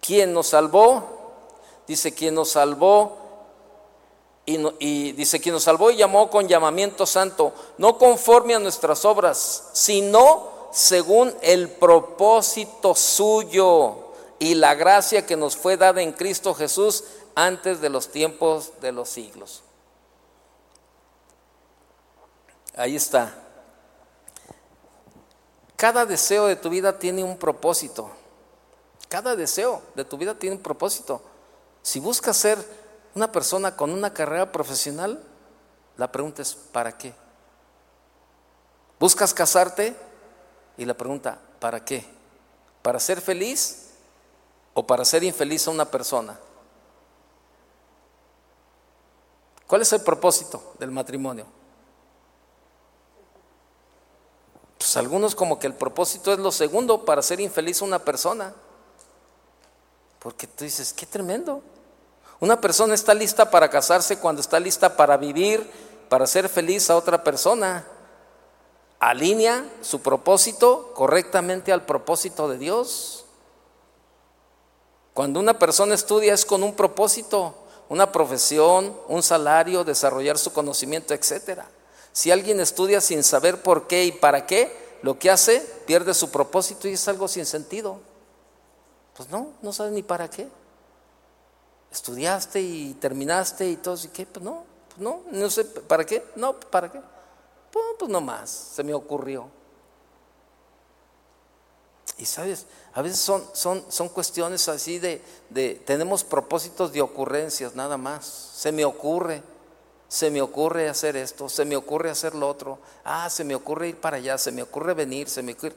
[0.00, 1.04] ¿Quién nos salvó?
[1.86, 3.27] Dice, quien nos salvó
[4.78, 9.68] y, dice, quien nos salvó y llamó con llamamiento santo, no conforme a nuestras obras,
[9.74, 13.96] sino según el propósito suyo
[14.38, 18.92] y la gracia que nos fue dada en Cristo Jesús antes de los tiempos de
[18.92, 19.62] los siglos.
[22.74, 23.34] Ahí está.
[25.76, 28.10] Cada deseo de tu vida tiene un propósito.
[29.10, 31.20] Cada deseo de tu vida tiene un propósito.
[31.82, 32.58] Si buscas ser
[33.14, 35.22] una persona con una carrera profesional,
[35.96, 37.12] la pregunta es, ¿para qué?
[39.00, 39.96] ¿Buscas casarte?
[40.76, 42.04] Y la pregunta, ¿para qué?
[42.82, 43.90] ¿Para ser feliz
[44.74, 46.38] o para ser infeliz a una persona?
[49.66, 51.46] ¿Cuál es el propósito del matrimonio?
[54.78, 58.54] Pues algunos como que el propósito es lo segundo para ser infeliz a una persona.
[60.20, 61.62] Porque tú dices, qué tremendo.
[62.40, 65.68] Una persona está lista para casarse cuando está lista para vivir,
[66.08, 67.84] para ser feliz a otra persona
[69.00, 73.24] alinea su propósito correctamente al propósito de Dios.
[75.14, 77.54] Cuando una persona estudia es con un propósito,
[77.88, 81.62] una profesión, un salario, desarrollar su conocimiento, etc.
[82.12, 86.30] Si alguien estudia sin saber por qué y para qué, lo que hace pierde su
[86.30, 88.00] propósito y es algo sin sentido.
[89.16, 90.48] Pues no, no sabe ni para qué.
[91.90, 94.26] Estudiaste y terminaste y todo, ¿y qué?
[94.26, 96.24] Pues no, pues no, no sé, ¿para qué?
[96.36, 97.00] No, ¿para qué?
[97.72, 99.48] Pues, pues no más, se me ocurrió.
[102.18, 107.74] Y sabes, a veces son, son, son cuestiones así de, de, tenemos propósitos de ocurrencias
[107.74, 109.42] nada más, se me ocurre.
[110.10, 112.78] Se me ocurre hacer esto, se me ocurre hacer lo otro.
[113.04, 115.76] Ah, se me ocurre ir para allá, se me ocurre venir, se me ocurre...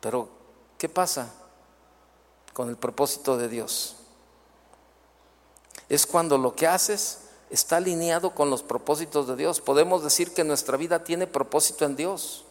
[0.00, 0.28] Pero,
[0.78, 1.32] ¿qué pasa
[2.56, 3.96] con el propósito de Dios?
[5.90, 7.18] Es cuando lo que haces
[7.50, 9.60] está alineado con los propósitos de Dios.
[9.60, 12.46] Podemos decir que nuestra vida tiene propósito en Dios.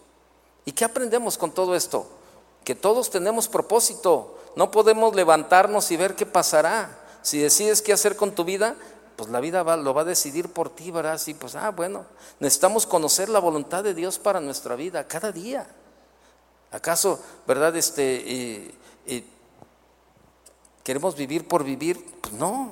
[0.64, 2.06] ¿Y qué aprendemos con todo esto?
[2.64, 4.38] Que todos tenemos propósito.
[4.56, 7.00] No podemos levantarnos y ver qué pasará.
[7.24, 8.76] Si decides qué hacer con tu vida,
[9.16, 11.14] pues la vida lo va a decidir por ti, ¿verdad?
[11.14, 12.06] Así, pues, ah, bueno,
[12.40, 15.66] necesitamos conocer la voluntad de Dios para nuestra vida cada día.
[16.72, 18.72] ¿Acaso, verdad, este,
[20.86, 22.06] queremos vivir por vivir?
[22.22, 22.72] Pues no.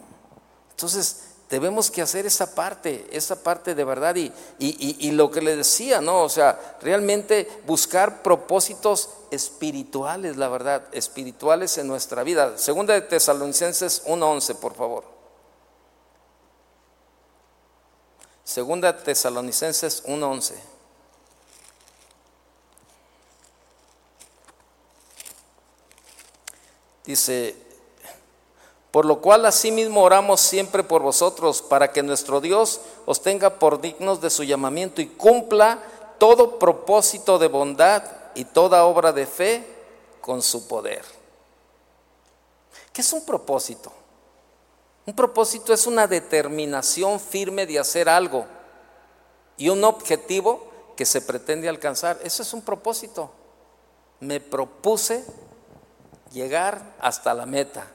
[0.70, 5.55] Entonces, debemos que hacer esa parte, esa parte de verdad y, y, lo que le
[5.55, 6.22] decía, ¿no?
[6.22, 12.57] O sea, realmente buscar propósitos espirituales, la verdad, espirituales en nuestra vida.
[12.57, 15.03] Segunda de Tesalonicenses 1.11, por favor.
[18.43, 20.53] Segunda de Tesalonicenses 1.11.
[27.05, 27.62] Dice,
[28.94, 33.82] por lo cual asimismo oramos siempre por vosotros, para que nuestro Dios os tenga por
[33.82, 35.80] dignos de su llamamiento y cumpla
[36.20, 38.04] todo propósito de bondad
[38.36, 39.68] y toda obra de fe
[40.22, 41.04] con su poder.
[42.94, 43.91] ¿Qué es un propósito?
[45.08, 48.46] Un propósito es una determinación firme de hacer algo
[49.58, 52.20] y un objetivo que se pretende alcanzar.
[52.24, 53.32] Eso es un propósito.
[54.20, 55.26] Me propuse
[56.32, 57.88] llegar hasta la meta.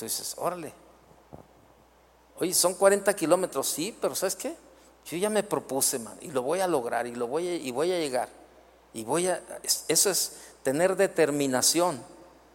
[0.00, 0.72] Tú dices, órale.
[2.38, 4.56] Oye, son 40 kilómetros, sí, pero ¿sabes qué?
[5.04, 7.70] Yo ya me propuse, man, y lo voy a lograr, y lo voy a, y
[7.70, 8.30] voy a llegar.
[8.94, 9.42] Y voy a,
[9.88, 10.32] eso es
[10.62, 12.02] tener determinación.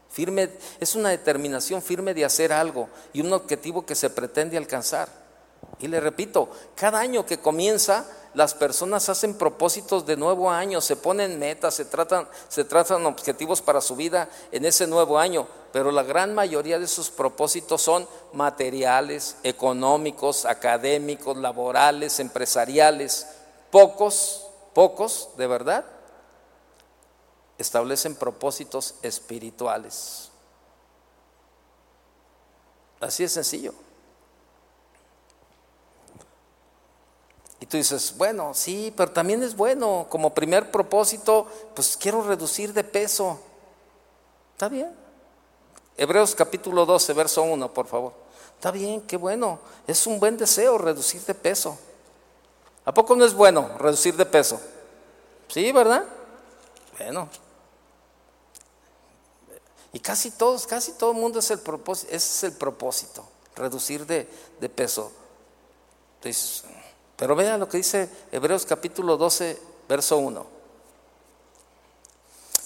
[0.10, 5.08] Firme, es una determinación firme de hacer algo y un objetivo que se pretende alcanzar.
[5.78, 10.98] Y le repito, cada año que comienza, las personas hacen propósitos de nuevo año, se
[10.98, 12.66] ponen metas, se tratan, se
[13.06, 17.82] objetivos para su vida en ese nuevo año, pero la gran mayoría de sus propósitos
[17.82, 23.26] son materiales, económicos, académicos, laborales, empresariales.
[23.72, 25.86] Pocos, pocos, de verdad,
[27.58, 30.30] establecen propósitos espirituales.
[33.00, 33.74] Así es sencillo.
[37.66, 42.72] Y tú dices, bueno, sí, pero también es bueno, como primer propósito, pues quiero reducir
[42.74, 43.40] de peso.
[44.54, 44.96] ¿Está bien?
[45.98, 48.14] Hebreos capítulo 12, verso 1, por favor.
[48.54, 49.58] Está bien, qué bueno.
[49.88, 51.76] Es un buen deseo reducir de peso.
[52.86, 54.62] ¿A poco no es bueno reducir de peso?
[55.48, 56.04] Sí, ¿verdad?
[57.00, 57.28] Bueno.
[59.92, 64.06] Y casi todos, casi todo el mundo es el propósito, ese es el propósito, reducir
[64.06, 65.12] de, de peso.
[66.18, 66.64] Entonces,
[67.18, 70.46] pero vea lo que dice Hebreos capítulo 12, verso 1.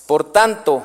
[0.07, 0.81] Por tanto,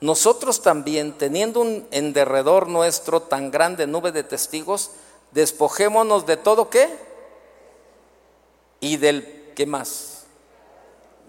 [0.00, 4.90] nosotros también, teniendo un en derredor nuestro tan grande nube de testigos,
[5.32, 6.96] despojémonos de todo qué?
[8.78, 10.24] Y del qué más?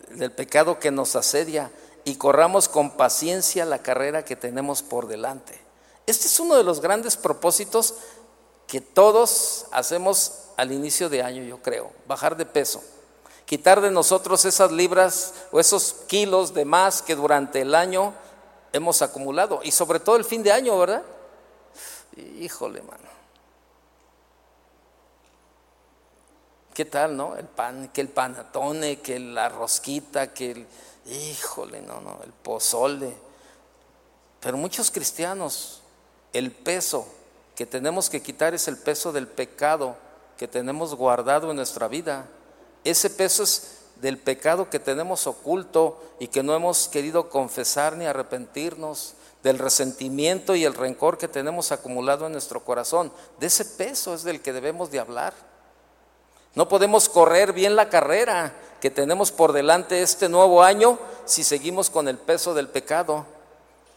[0.09, 1.72] Del pecado que nos asedia
[2.03, 5.59] y corramos con paciencia la carrera que tenemos por delante.
[6.05, 7.95] Este es uno de los grandes propósitos
[8.68, 12.84] que todos hacemos al inicio de año, yo creo, bajar de peso,
[13.45, 18.14] quitar de nosotros esas libras o esos kilos de más que durante el año
[18.74, 21.03] hemos acumulado, y sobre todo el fin de año, ¿verdad?
[22.39, 23.08] Híjole, mano.
[26.74, 27.36] ¿Qué tal, no?
[27.36, 30.68] El pan, que el panatone, que la rosquita, que el...
[31.05, 33.16] Híjole, no, no, el pozole.
[34.39, 35.82] Pero muchos cristianos,
[36.34, 37.08] el peso
[37.55, 39.95] que tenemos que quitar es el peso del pecado
[40.38, 42.28] que tenemos guardado en nuestra vida.
[42.84, 48.06] Ese peso es del pecado que tenemos oculto y que no hemos querido confesar ni
[48.06, 53.12] arrepentirnos, del resentimiento y el rencor que tenemos acumulado en nuestro corazón.
[53.40, 55.34] De ese peso es del que debemos de hablar.
[56.56, 61.90] No podemos correr bien la carrera que tenemos por delante este nuevo año si seguimos
[61.90, 63.26] con el peso del pecado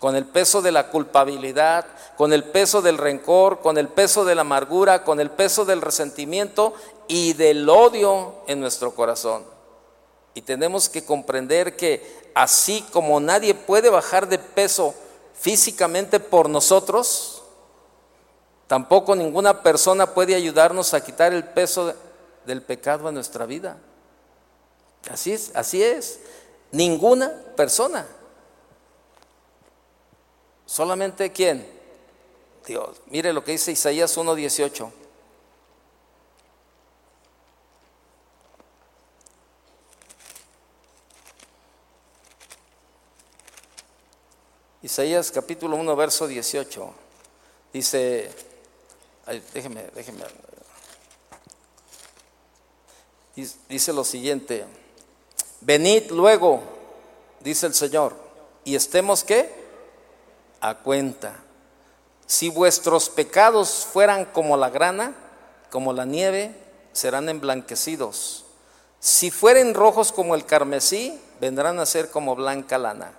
[0.01, 1.85] con el peso de la culpabilidad,
[2.17, 5.83] con el peso del rencor, con el peso de la amargura, con el peso del
[5.83, 6.73] resentimiento
[7.07, 9.45] y del odio en nuestro corazón.
[10.33, 14.95] Y tenemos que comprender que así como nadie puede bajar de peso
[15.35, 17.43] físicamente por nosotros,
[18.69, 21.93] tampoco ninguna persona puede ayudarnos a quitar el peso
[22.47, 23.77] del pecado en nuestra vida.
[25.11, 26.21] Así es, así es.
[26.73, 28.07] Ninguna persona.
[30.71, 31.67] Solamente quién?
[32.65, 33.01] Dios.
[33.07, 34.89] Mire lo que dice Isaías 1.18.
[44.83, 46.95] Isaías capítulo 1, verso 18.
[47.73, 48.31] Dice,
[49.53, 50.23] déjeme, déjeme.
[53.69, 54.65] Dice lo siguiente,
[55.63, 56.63] venid luego,
[57.41, 58.15] dice el Señor,
[58.65, 59.60] y estemos qué?
[60.61, 61.37] A cuenta.
[62.27, 65.15] Si vuestros pecados fueran como la grana,
[65.71, 66.55] como la nieve,
[66.93, 68.45] serán emblanquecidos.
[68.99, 73.15] Si fueren rojos como el carmesí, vendrán a ser como blanca lana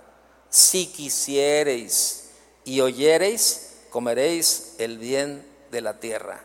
[0.52, 2.24] si quisiereis
[2.64, 6.44] y oyereis, comeréis el bien de la tierra.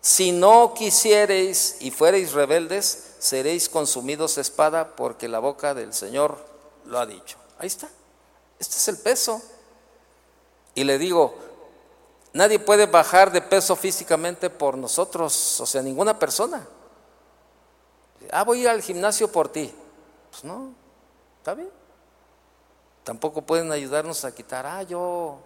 [0.00, 6.38] Si no quisiereis y fuereis rebeldes, seréis consumidos espada, porque la boca del Señor
[6.84, 7.36] lo ha dicho.
[7.58, 7.88] Ahí está.
[8.60, 9.42] Este es el peso.
[10.76, 11.34] Y le digo,
[12.34, 16.64] nadie puede bajar de peso físicamente por nosotros, o sea, ninguna persona.
[18.30, 19.74] Ah, voy a ir al gimnasio por ti.
[20.30, 20.74] Pues no,
[21.38, 21.70] está bien.
[23.04, 25.38] Tampoco pueden ayudarnos a quitar, ah, yo,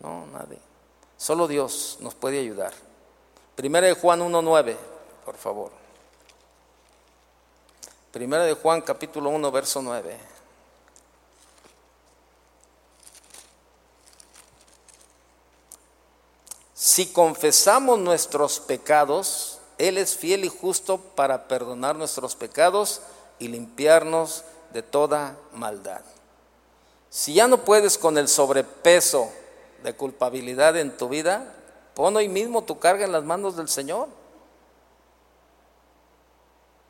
[0.00, 0.58] no, nadie.
[1.16, 2.74] Solo Dios nos puede ayudar.
[3.56, 4.76] Primera de Juan 1.9,
[5.24, 5.70] por favor.
[8.12, 10.39] Primera de Juan capítulo 1, verso 9.
[16.82, 23.02] Si confesamos nuestros pecados, Él es fiel y justo para perdonar nuestros pecados
[23.38, 26.00] y limpiarnos de toda maldad.
[27.10, 29.30] Si ya no puedes con el sobrepeso
[29.82, 31.52] de culpabilidad en tu vida,
[31.92, 34.08] pon hoy mismo tu carga en las manos del Señor.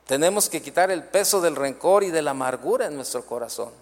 [0.06, 3.72] Tenemos que quitar el peso del rencor y de la amargura en nuestro corazón.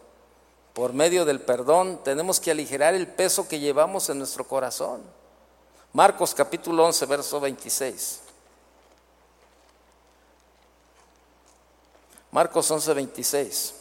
[0.73, 5.03] Por medio del perdón tenemos que aligerar el peso que llevamos en nuestro corazón.
[5.93, 8.21] Marcos capítulo 11, verso 26.
[12.31, 13.75] Marcos 11, 26.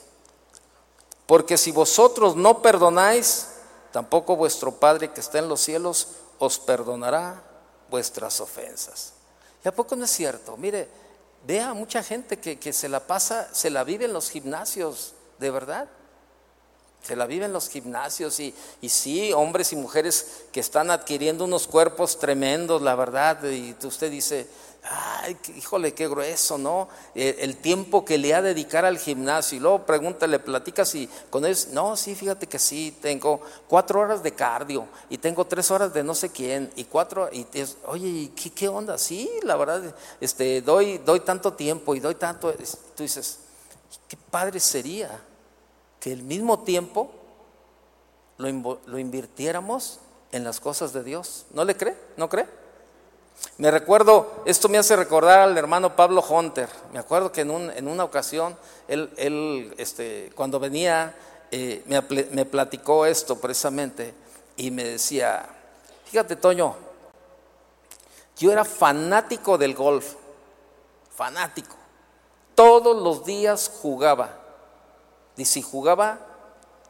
[1.25, 3.47] Porque si vosotros no perdonáis,
[3.91, 6.07] tampoco vuestro Padre que está en los cielos
[6.39, 7.43] os perdonará
[7.89, 9.13] vuestras ofensas.
[9.63, 10.55] ¿Y a poco no es cierto?
[10.55, 10.87] Mire,
[11.45, 15.51] vea mucha gente que, que se la pasa, se la vive en los gimnasios, de
[15.51, 15.89] verdad.
[17.07, 21.45] Se la vive en los gimnasios y, y, sí, hombres y mujeres que están adquiriendo
[21.45, 23.41] unos cuerpos tremendos, la verdad.
[23.45, 24.45] Y usted dice,
[24.83, 26.89] ay, híjole, qué grueso, ¿no?
[27.15, 29.57] Eh, el, tiempo que le ha de dedicar al gimnasio.
[29.57, 33.39] Y luego pregunta, le platicas y con él, no, sí, fíjate que sí, tengo
[33.69, 37.47] cuatro horas de cardio y tengo tres horas de no sé quién y cuatro, y
[37.85, 38.97] oye, ¿qué, ¿qué, onda?
[38.97, 43.39] Sí, la verdad, este, doy, doy tanto tiempo y doy tanto, tú dices,
[44.09, 45.09] qué padre sería
[45.99, 47.11] que el mismo tiempo
[48.37, 49.99] lo, lo invirtiéramos
[50.31, 51.45] en las cosas de Dios.
[51.51, 51.97] ¿No le cree?
[52.17, 52.47] ¿No cree?
[53.57, 56.69] Me recuerdo, esto me hace recordar al hermano Pablo Hunter.
[56.91, 61.15] Me acuerdo que en, un, en una ocasión, él, él este, cuando venía,
[61.51, 64.13] eh, me, me platicó esto precisamente
[64.55, 65.47] y me decía,
[66.05, 66.75] fíjate Toño,
[68.37, 70.15] yo era fanático del golf,
[71.15, 71.75] fanático.
[72.53, 74.46] Todos los días jugaba.
[75.38, 76.19] Y si jugaba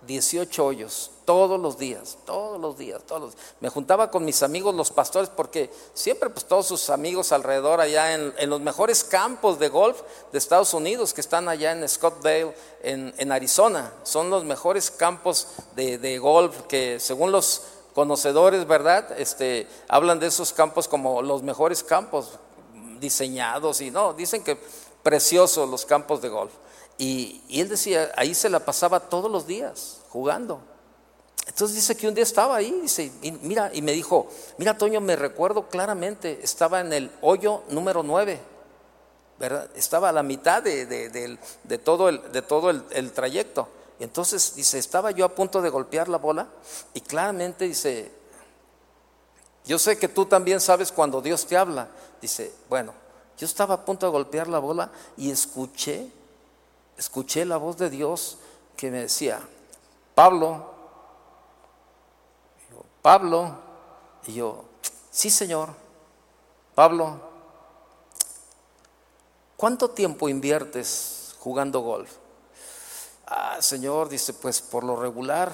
[0.05, 4.91] 18 hoyos, todos los días, todos los días, todos Me juntaba con mis amigos los
[4.91, 10.01] pastores porque siempre pues todos sus amigos alrededor allá en, los mejores campos de golf
[10.31, 13.91] de Estados Unidos que están allá en Scottsdale, en, Arizona.
[14.03, 19.19] Son los mejores campos de, golf que según los conocedores, ¿verdad?
[19.19, 22.39] Este, hablan de esos campos como los mejores campos
[22.99, 24.57] diseñados y no, dicen que
[25.03, 26.53] preciosos los campos de golf.
[26.97, 30.61] Y, él decía, ahí se la pasaba todos los días jugando.
[31.45, 34.27] Entonces dice que un día estaba ahí, dice, y mira, y me dijo,
[34.57, 38.39] mira Toño, me recuerdo claramente, estaba en el hoyo número 9,
[39.39, 39.69] ¿verdad?
[39.75, 41.37] Estaba a la mitad de,
[41.83, 43.69] todo, el, de todo el, trayecto.
[43.99, 46.47] Y entonces dice, estaba yo a punto de golpear la bola
[46.93, 48.11] y claramente dice,
[49.65, 51.87] yo sé que tú también sabes cuando Dios te habla.
[52.21, 52.93] Dice, bueno,
[53.37, 56.11] yo estaba a punto de golpear la bola y escuché
[56.97, 58.37] escuché la voz de Dios
[58.75, 59.39] que me decía,
[60.15, 60.73] Pablo,
[63.01, 63.55] Pablo,
[64.25, 64.65] y yo,
[65.11, 65.69] sí Señor,
[66.75, 67.19] Pablo,
[69.55, 72.11] ¿cuánto tiempo inviertes jugando golf?
[73.27, 75.53] Ah, Señor, dice, pues por lo regular,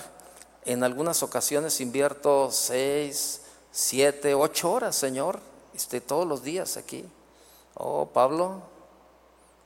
[0.65, 3.41] en algunas ocasiones invierto seis,
[3.71, 5.39] siete, ocho horas, Señor,
[5.73, 7.05] esté todos los días aquí.
[7.75, 8.61] Oh, Pablo,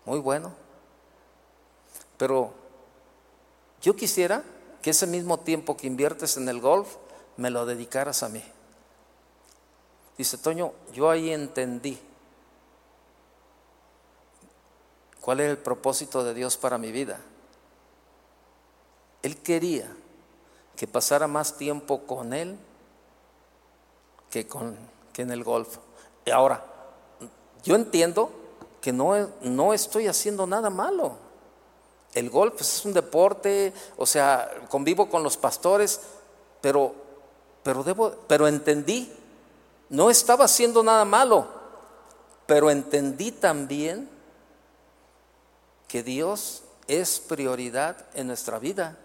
[0.05, 0.66] muy bueno.
[2.17, 2.53] Pero
[3.81, 4.43] yo quisiera
[4.81, 6.95] que ese mismo tiempo que inviertes en el golf,
[7.37, 8.43] me lo dedicaras a mí.
[10.17, 11.99] Dice, Toño, yo ahí entendí
[15.21, 17.19] cuál era el propósito de Dios para mi vida.
[19.21, 19.87] Él quería
[20.75, 22.57] que pasara más tiempo con Él
[24.31, 24.75] que, con,
[25.13, 25.77] que en el golf.
[26.25, 26.63] Y ahora,
[27.63, 28.31] yo entiendo
[28.81, 31.26] que no, no estoy haciendo nada malo.
[32.17, 36.01] El golf pues, es un deporte, o sea, convivo con los pastores,
[36.61, 36.95] pero,
[37.61, 39.13] pero, debo, pero entendí,
[39.89, 41.47] no estaba haciendo nada malo,
[42.47, 44.09] pero entendí también
[45.87, 48.97] que Dios es prioridad en nuestra vida.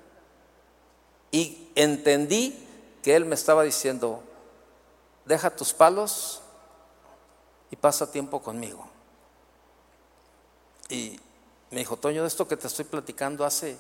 [1.30, 2.66] Y entendí
[3.02, 4.22] que Él me estaba diciendo,
[5.26, 6.40] deja tus palos
[7.70, 8.88] y pasa tiempo conmigo.
[10.88, 11.20] Y
[11.72, 13.78] me dijo, Toño, de esto que te estoy platicando hace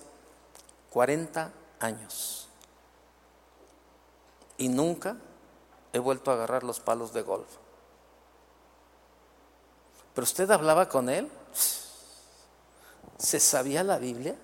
[0.90, 2.48] 40 años.
[4.56, 5.18] Y nunca
[5.92, 7.48] he vuelto a agarrar los palos de golf.
[10.14, 11.30] Pero usted hablaba con él.
[13.18, 14.36] ¿Se sabía la Biblia?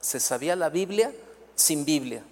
[0.00, 1.12] ¿Se sabía la Biblia
[1.54, 2.24] sin Biblia?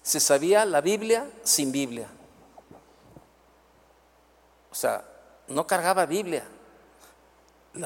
[0.00, 2.08] Se sabía la Biblia sin Biblia.
[4.70, 5.11] O sea,
[5.48, 6.44] no cargaba Biblia.
[7.74, 7.80] en,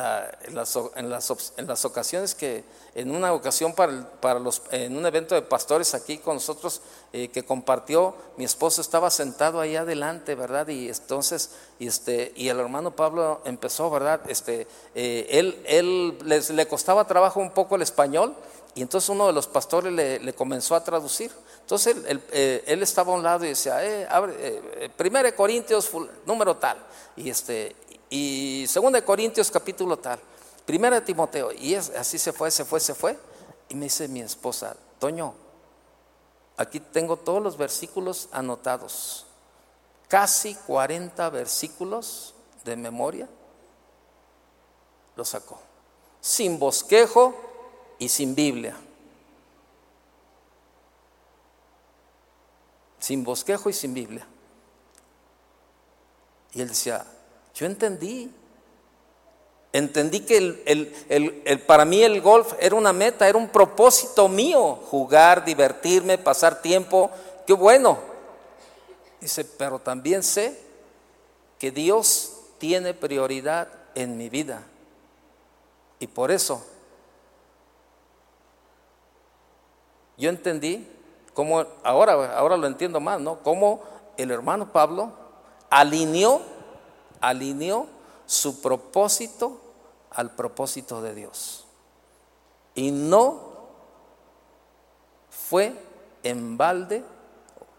[0.55, 5.43] las, en, las, ocasiones que, en una ocasión para, para, los, en un evento de
[5.43, 6.83] pastores aquí con nosotros
[7.13, 10.67] eh, que compartió, mi esposo estaba sentado ahí adelante, ¿verdad?
[10.69, 14.21] Y entonces, y, este, y el hermano Pablo empezó, ¿verdad?
[14.29, 18.35] Este, eh, él él les, le costaba trabajo un poco el español
[18.77, 21.33] y entonces uno de los pastores le, comenzó a traducir.
[21.67, 25.91] Entonces él, eh, él, estaba a un lado y decía, eh, abre, eh, Corintios
[26.25, 26.79] número tal,
[27.17, 27.75] y, este,
[28.09, 30.21] y 2 Corintios capítulo tal,
[30.65, 33.19] primera de Timoteo, y así se fue, se fue, se fue.
[33.69, 35.35] Y me dice mi esposa, Toño,
[36.57, 39.27] aquí tengo todos los versículos anotados,
[40.07, 42.33] casi 40 versículos
[42.65, 43.29] de memoria,
[45.17, 45.59] lo sacó,
[46.21, 47.35] sin bosquejo,
[47.99, 48.77] y sin Biblia.
[53.07, 54.27] Sin bosquejo y sin Biblia.
[56.55, 57.07] Y él decía,
[57.55, 58.35] yo entendí.
[59.73, 66.19] Entendí que para mí el golf era una meta, era un propósito mío, jugar, divertirme,
[66.19, 67.09] pasar tiempo.
[67.47, 67.97] Qué bueno.
[69.21, 70.61] Dice, pero también sé
[71.61, 74.67] que Dios tiene prioridad en mi vida.
[76.01, 76.67] Y por eso
[80.17, 80.91] yo entendí
[81.37, 83.41] cómo, ahora, ahora lo entiendo más, ¿no?
[83.41, 83.83] Cómo
[84.17, 85.13] el hermano Pablo
[85.69, 86.41] alineó,
[87.21, 87.87] alineó
[88.25, 89.61] su propósito
[90.11, 91.67] al propósito de Dios.
[92.75, 93.39] Y no
[95.29, 95.79] fue
[96.23, 97.05] en balde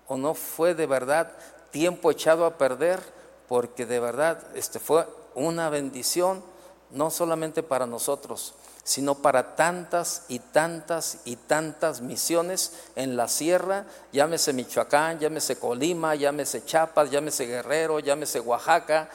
[0.08, 1.34] o no fue de verdad
[1.72, 3.02] tiempo echado a perder,
[3.48, 6.44] porque de verdad este fue una bendición
[6.92, 8.54] no solamente para nosotros,
[8.88, 16.16] sino para tantas y tantas y tantas misiones en la sierra, llámese Michoacán, llámese Colima,
[16.16, 19.10] llámese Chiapas, llámese Guerrero, llámese Oaxaca,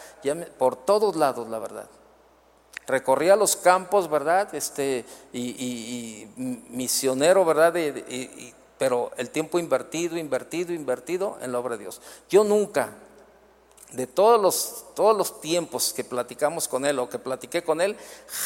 [0.58, 1.88] por todos lados, la verdad.
[2.86, 4.54] Recorría los campos, ¿verdad?
[4.54, 7.72] Este, y, misionero, ¿verdad?
[8.76, 12.02] pero el tiempo invertido, invertido, invertido en la obra de Dios.
[12.28, 12.90] Yo nunca,
[13.92, 17.96] de todos los, todos los tiempos que platicamos con él o que platiqué con él,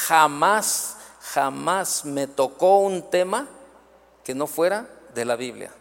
[0.07, 0.99] jamás
[1.33, 3.47] jamás me tocó un tema
[4.23, 5.73] que no fuera de la Biblia.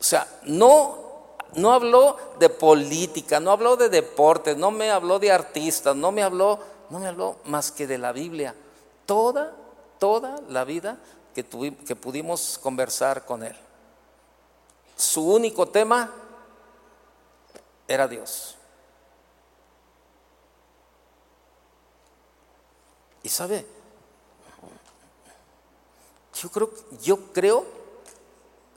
[0.00, 5.30] O sea, no, no habló de política, no habló de deportes, no me habló de
[5.30, 6.58] artistas, no me habló,
[6.90, 8.54] no me habló más que de la Biblia.
[9.06, 9.52] Toda,
[9.98, 10.98] toda la vida
[11.34, 11.44] que,
[11.86, 13.56] que pudimos conversar con él.
[14.96, 16.10] Su único tema
[17.86, 18.56] era Dios.
[23.22, 23.64] Y sabe,
[27.02, 27.64] yo creo,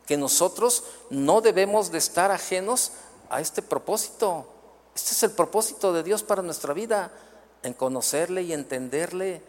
[0.06, 2.92] que nosotros no debemos de estar ajenos
[3.30, 4.46] a este propósito.
[4.94, 7.12] Este es el propósito de Dios para nuestra vida,
[7.64, 9.42] en conocerle y entenderle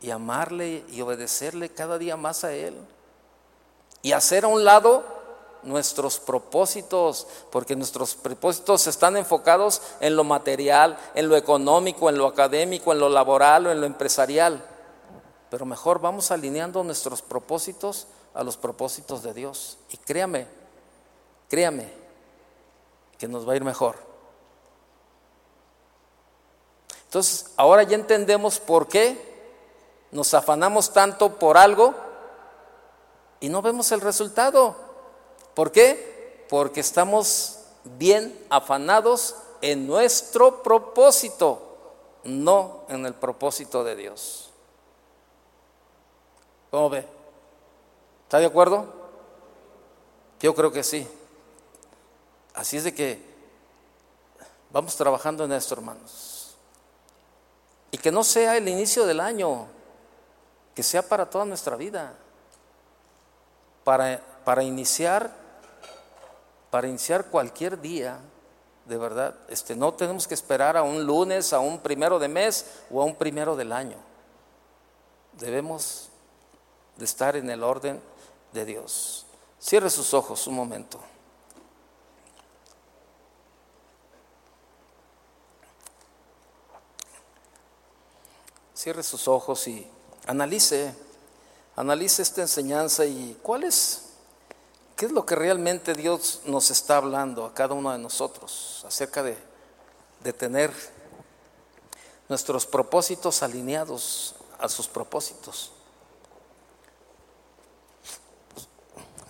[0.00, 2.74] y amarle y obedecerle cada día más a Él.
[4.02, 5.04] Y hacer a un lado
[5.66, 12.26] nuestros propósitos, porque nuestros propósitos están enfocados en lo material, en lo económico, en lo
[12.26, 14.64] académico, en lo laboral o en lo empresarial.
[15.50, 19.78] Pero mejor vamos alineando nuestros propósitos a los propósitos de Dios.
[19.90, 20.46] Y créame,
[21.48, 21.92] créame,
[23.18, 23.96] que nos va a ir mejor.
[27.04, 29.36] Entonces, ahora ya entendemos por qué
[30.12, 31.94] nos afanamos tanto por algo
[33.40, 34.85] y no vemos el resultado.
[35.56, 36.44] ¿Por qué?
[36.50, 37.60] Porque estamos
[37.96, 41.78] bien afanados en nuestro propósito,
[42.24, 44.50] no en el propósito de Dios.
[46.70, 47.06] ¿Cómo ve?
[48.24, 48.84] ¿Está de acuerdo?
[50.40, 51.08] Yo creo que sí.
[52.52, 53.18] Así es de que
[54.70, 56.54] vamos trabajando en esto, hermanos.
[57.92, 59.68] Y que no sea el inicio del año,
[60.74, 62.12] que sea para toda nuestra vida.
[63.84, 65.45] Para, para iniciar,
[66.76, 68.20] para iniciar cualquier día,
[68.84, 72.66] de verdad, este, no tenemos que esperar a un lunes, a un primero de mes
[72.90, 73.96] o a un primero del año.
[75.32, 76.10] Debemos
[76.98, 77.98] de estar en el orden
[78.52, 79.24] de Dios.
[79.58, 81.00] Cierre sus ojos un momento.
[88.74, 89.90] Cierre sus ojos y
[90.26, 90.94] analice,
[91.74, 94.05] analice esta enseñanza y cuál es,
[94.96, 99.22] qué es lo que realmente Dios nos está hablando a cada uno de nosotros acerca
[99.22, 99.36] de,
[100.24, 100.72] de tener
[102.28, 105.70] nuestros propósitos alineados a sus propósitos.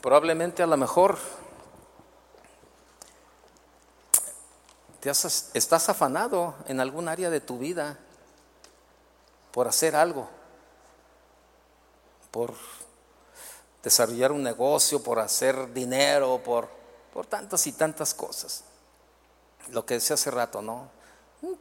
[0.00, 1.18] Probablemente a lo mejor
[5.00, 7.98] te estás afanado en algún área de tu vida
[9.50, 10.28] por hacer algo,
[12.30, 12.54] por
[13.86, 16.68] desarrollar un negocio, por hacer dinero, por,
[17.12, 18.64] por tantas y tantas cosas.
[19.70, 20.88] Lo que decía hace rato, ¿no?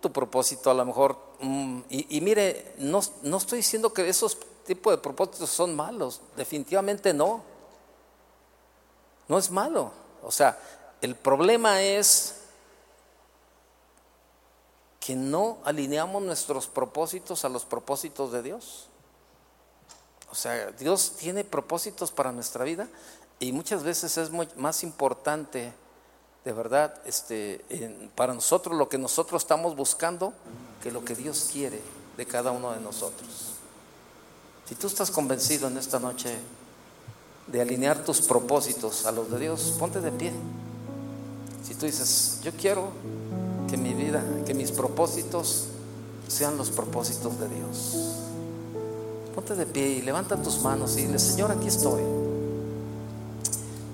[0.02, 4.40] Tu propósito a lo mejor, mm, y, y, mire, no, no estoy diciendo que esos
[4.66, 7.44] tipos de propósitos son malos, definitivamente no.
[9.28, 9.92] No es malo.
[10.24, 10.58] O sea,
[11.02, 12.38] el problema es
[15.00, 18.90] que no alineamos nuestros propósitos a los propósitos de Dios.
[20.36, 22.90] O sea, Dios tiene propósitos para nuestra vida
[23.40, 25.72] y muchas veces es más importante,
[26.44, 27.64] de verdad, este,
[28.16, 30.34] para nosotros lo que nosotros estamos buscando
[30.84, 31.80] que lo que Dios quiere
[32.18, 33.30] de cada uno de nosotros.
[34.68, 36.36] Si tú estás convencido en esta noche
[37.48, 40.34] de alinear tus propósitos a los de Dios, ponte de pie.
[41.66, 42.90] Si tú dices, yo quiero
[43.70, 45.68] que mi vida, que mis propósitos
[46.28, 48.25] sean los propósitos de Dios.
[49.36, 52.02] Ponte de pie y levanta tus manos y dile, Señor, aquí estoy.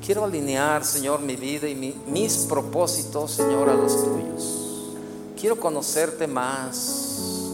[0.05, 1.75] Quiero alinear, Señor, mi vida y
[2.07, 4.93] mis propósitos, Señor, a los tuyos.
[5.39, 7.51] Quiero conocerte más.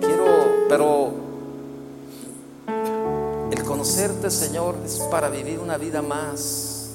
[0.00, 0.24] Quiero,
[0.68, 1.22] pero
[3.82, 6.90] conocerte, Señor, es para vivir una vida más,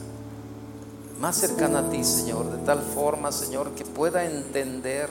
[1.19, 5.09] más cercana a ti, Señor, de tal forma, Señor, que pueda entender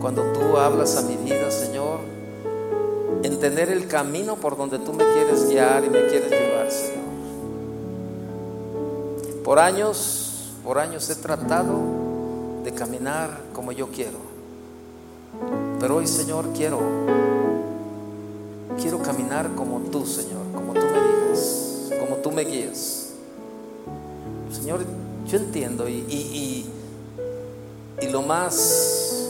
[0.00, 1.98] cuando tú hablas a mi vida, Señor,
[3.22, 7.02] entender el camino por donde tú me quieres guiar y me quieres llevar, Señor.
[9.44, 11.74] Por años, por años he tratado
[12.64, 14.18] de caminar como yo quiero,
[15.80, 16.78] pero hoy, Señor, quiero
[18.80, 23.10] quiero caminar como tú, Señor, como tú me digas, como tú me guías.
[24.50, 24.80] Señor,
[25.26, 26.70] yo entiendo y, y,
[28.00, 29.28] y, lo más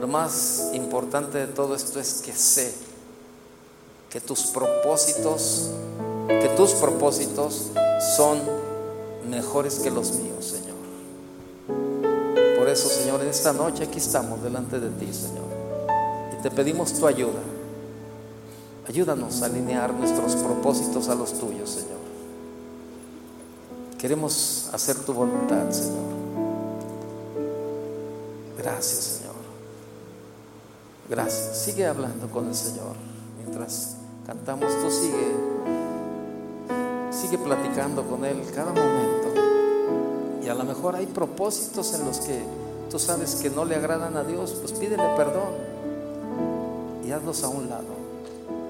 [0.00, 2.74] lo más importante de todo esto es que sé
[4.14, 5.70] que tus propósitos,
[6.28, 7.72] que tus propósitos
[8.16, 8.38] son
[9.28, 10.76] mejores que los míos, Señor.
[12.56, 15.48] Por eso, Señor, en esta noche aquí estamos delante de ti, Señor.
[16.32, 17.40] Y te pedimos tu ayuda.
[18.86, 21.98] Ayúdanos a alinear nuestros propósitos a los tuyos, Señor.
[23.98, 26.04] Queremos hacer tu voluntad, Señor.
[28.58, 29.34] Gracias, Señor.
[31.10, 31.58] Gracias.
[31.58, 32.94] Sigue hablando con el Señor.
[33.38, 33.96] Mientras
[34.26, 35.54] cantamos, tú sigue.
[37.10, 39.28] Sigue platicando con Él cada momento.
[40.44, 42.42] Y a lo mejor hay propósitos en los que
[42.90, 45.74] tú sabes que no le agradan a Dios, pues pídele perdón
[47.04, 47.94] y hazlos a un lado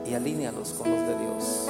[0.07, 1.69] y alínealos con los de Dios.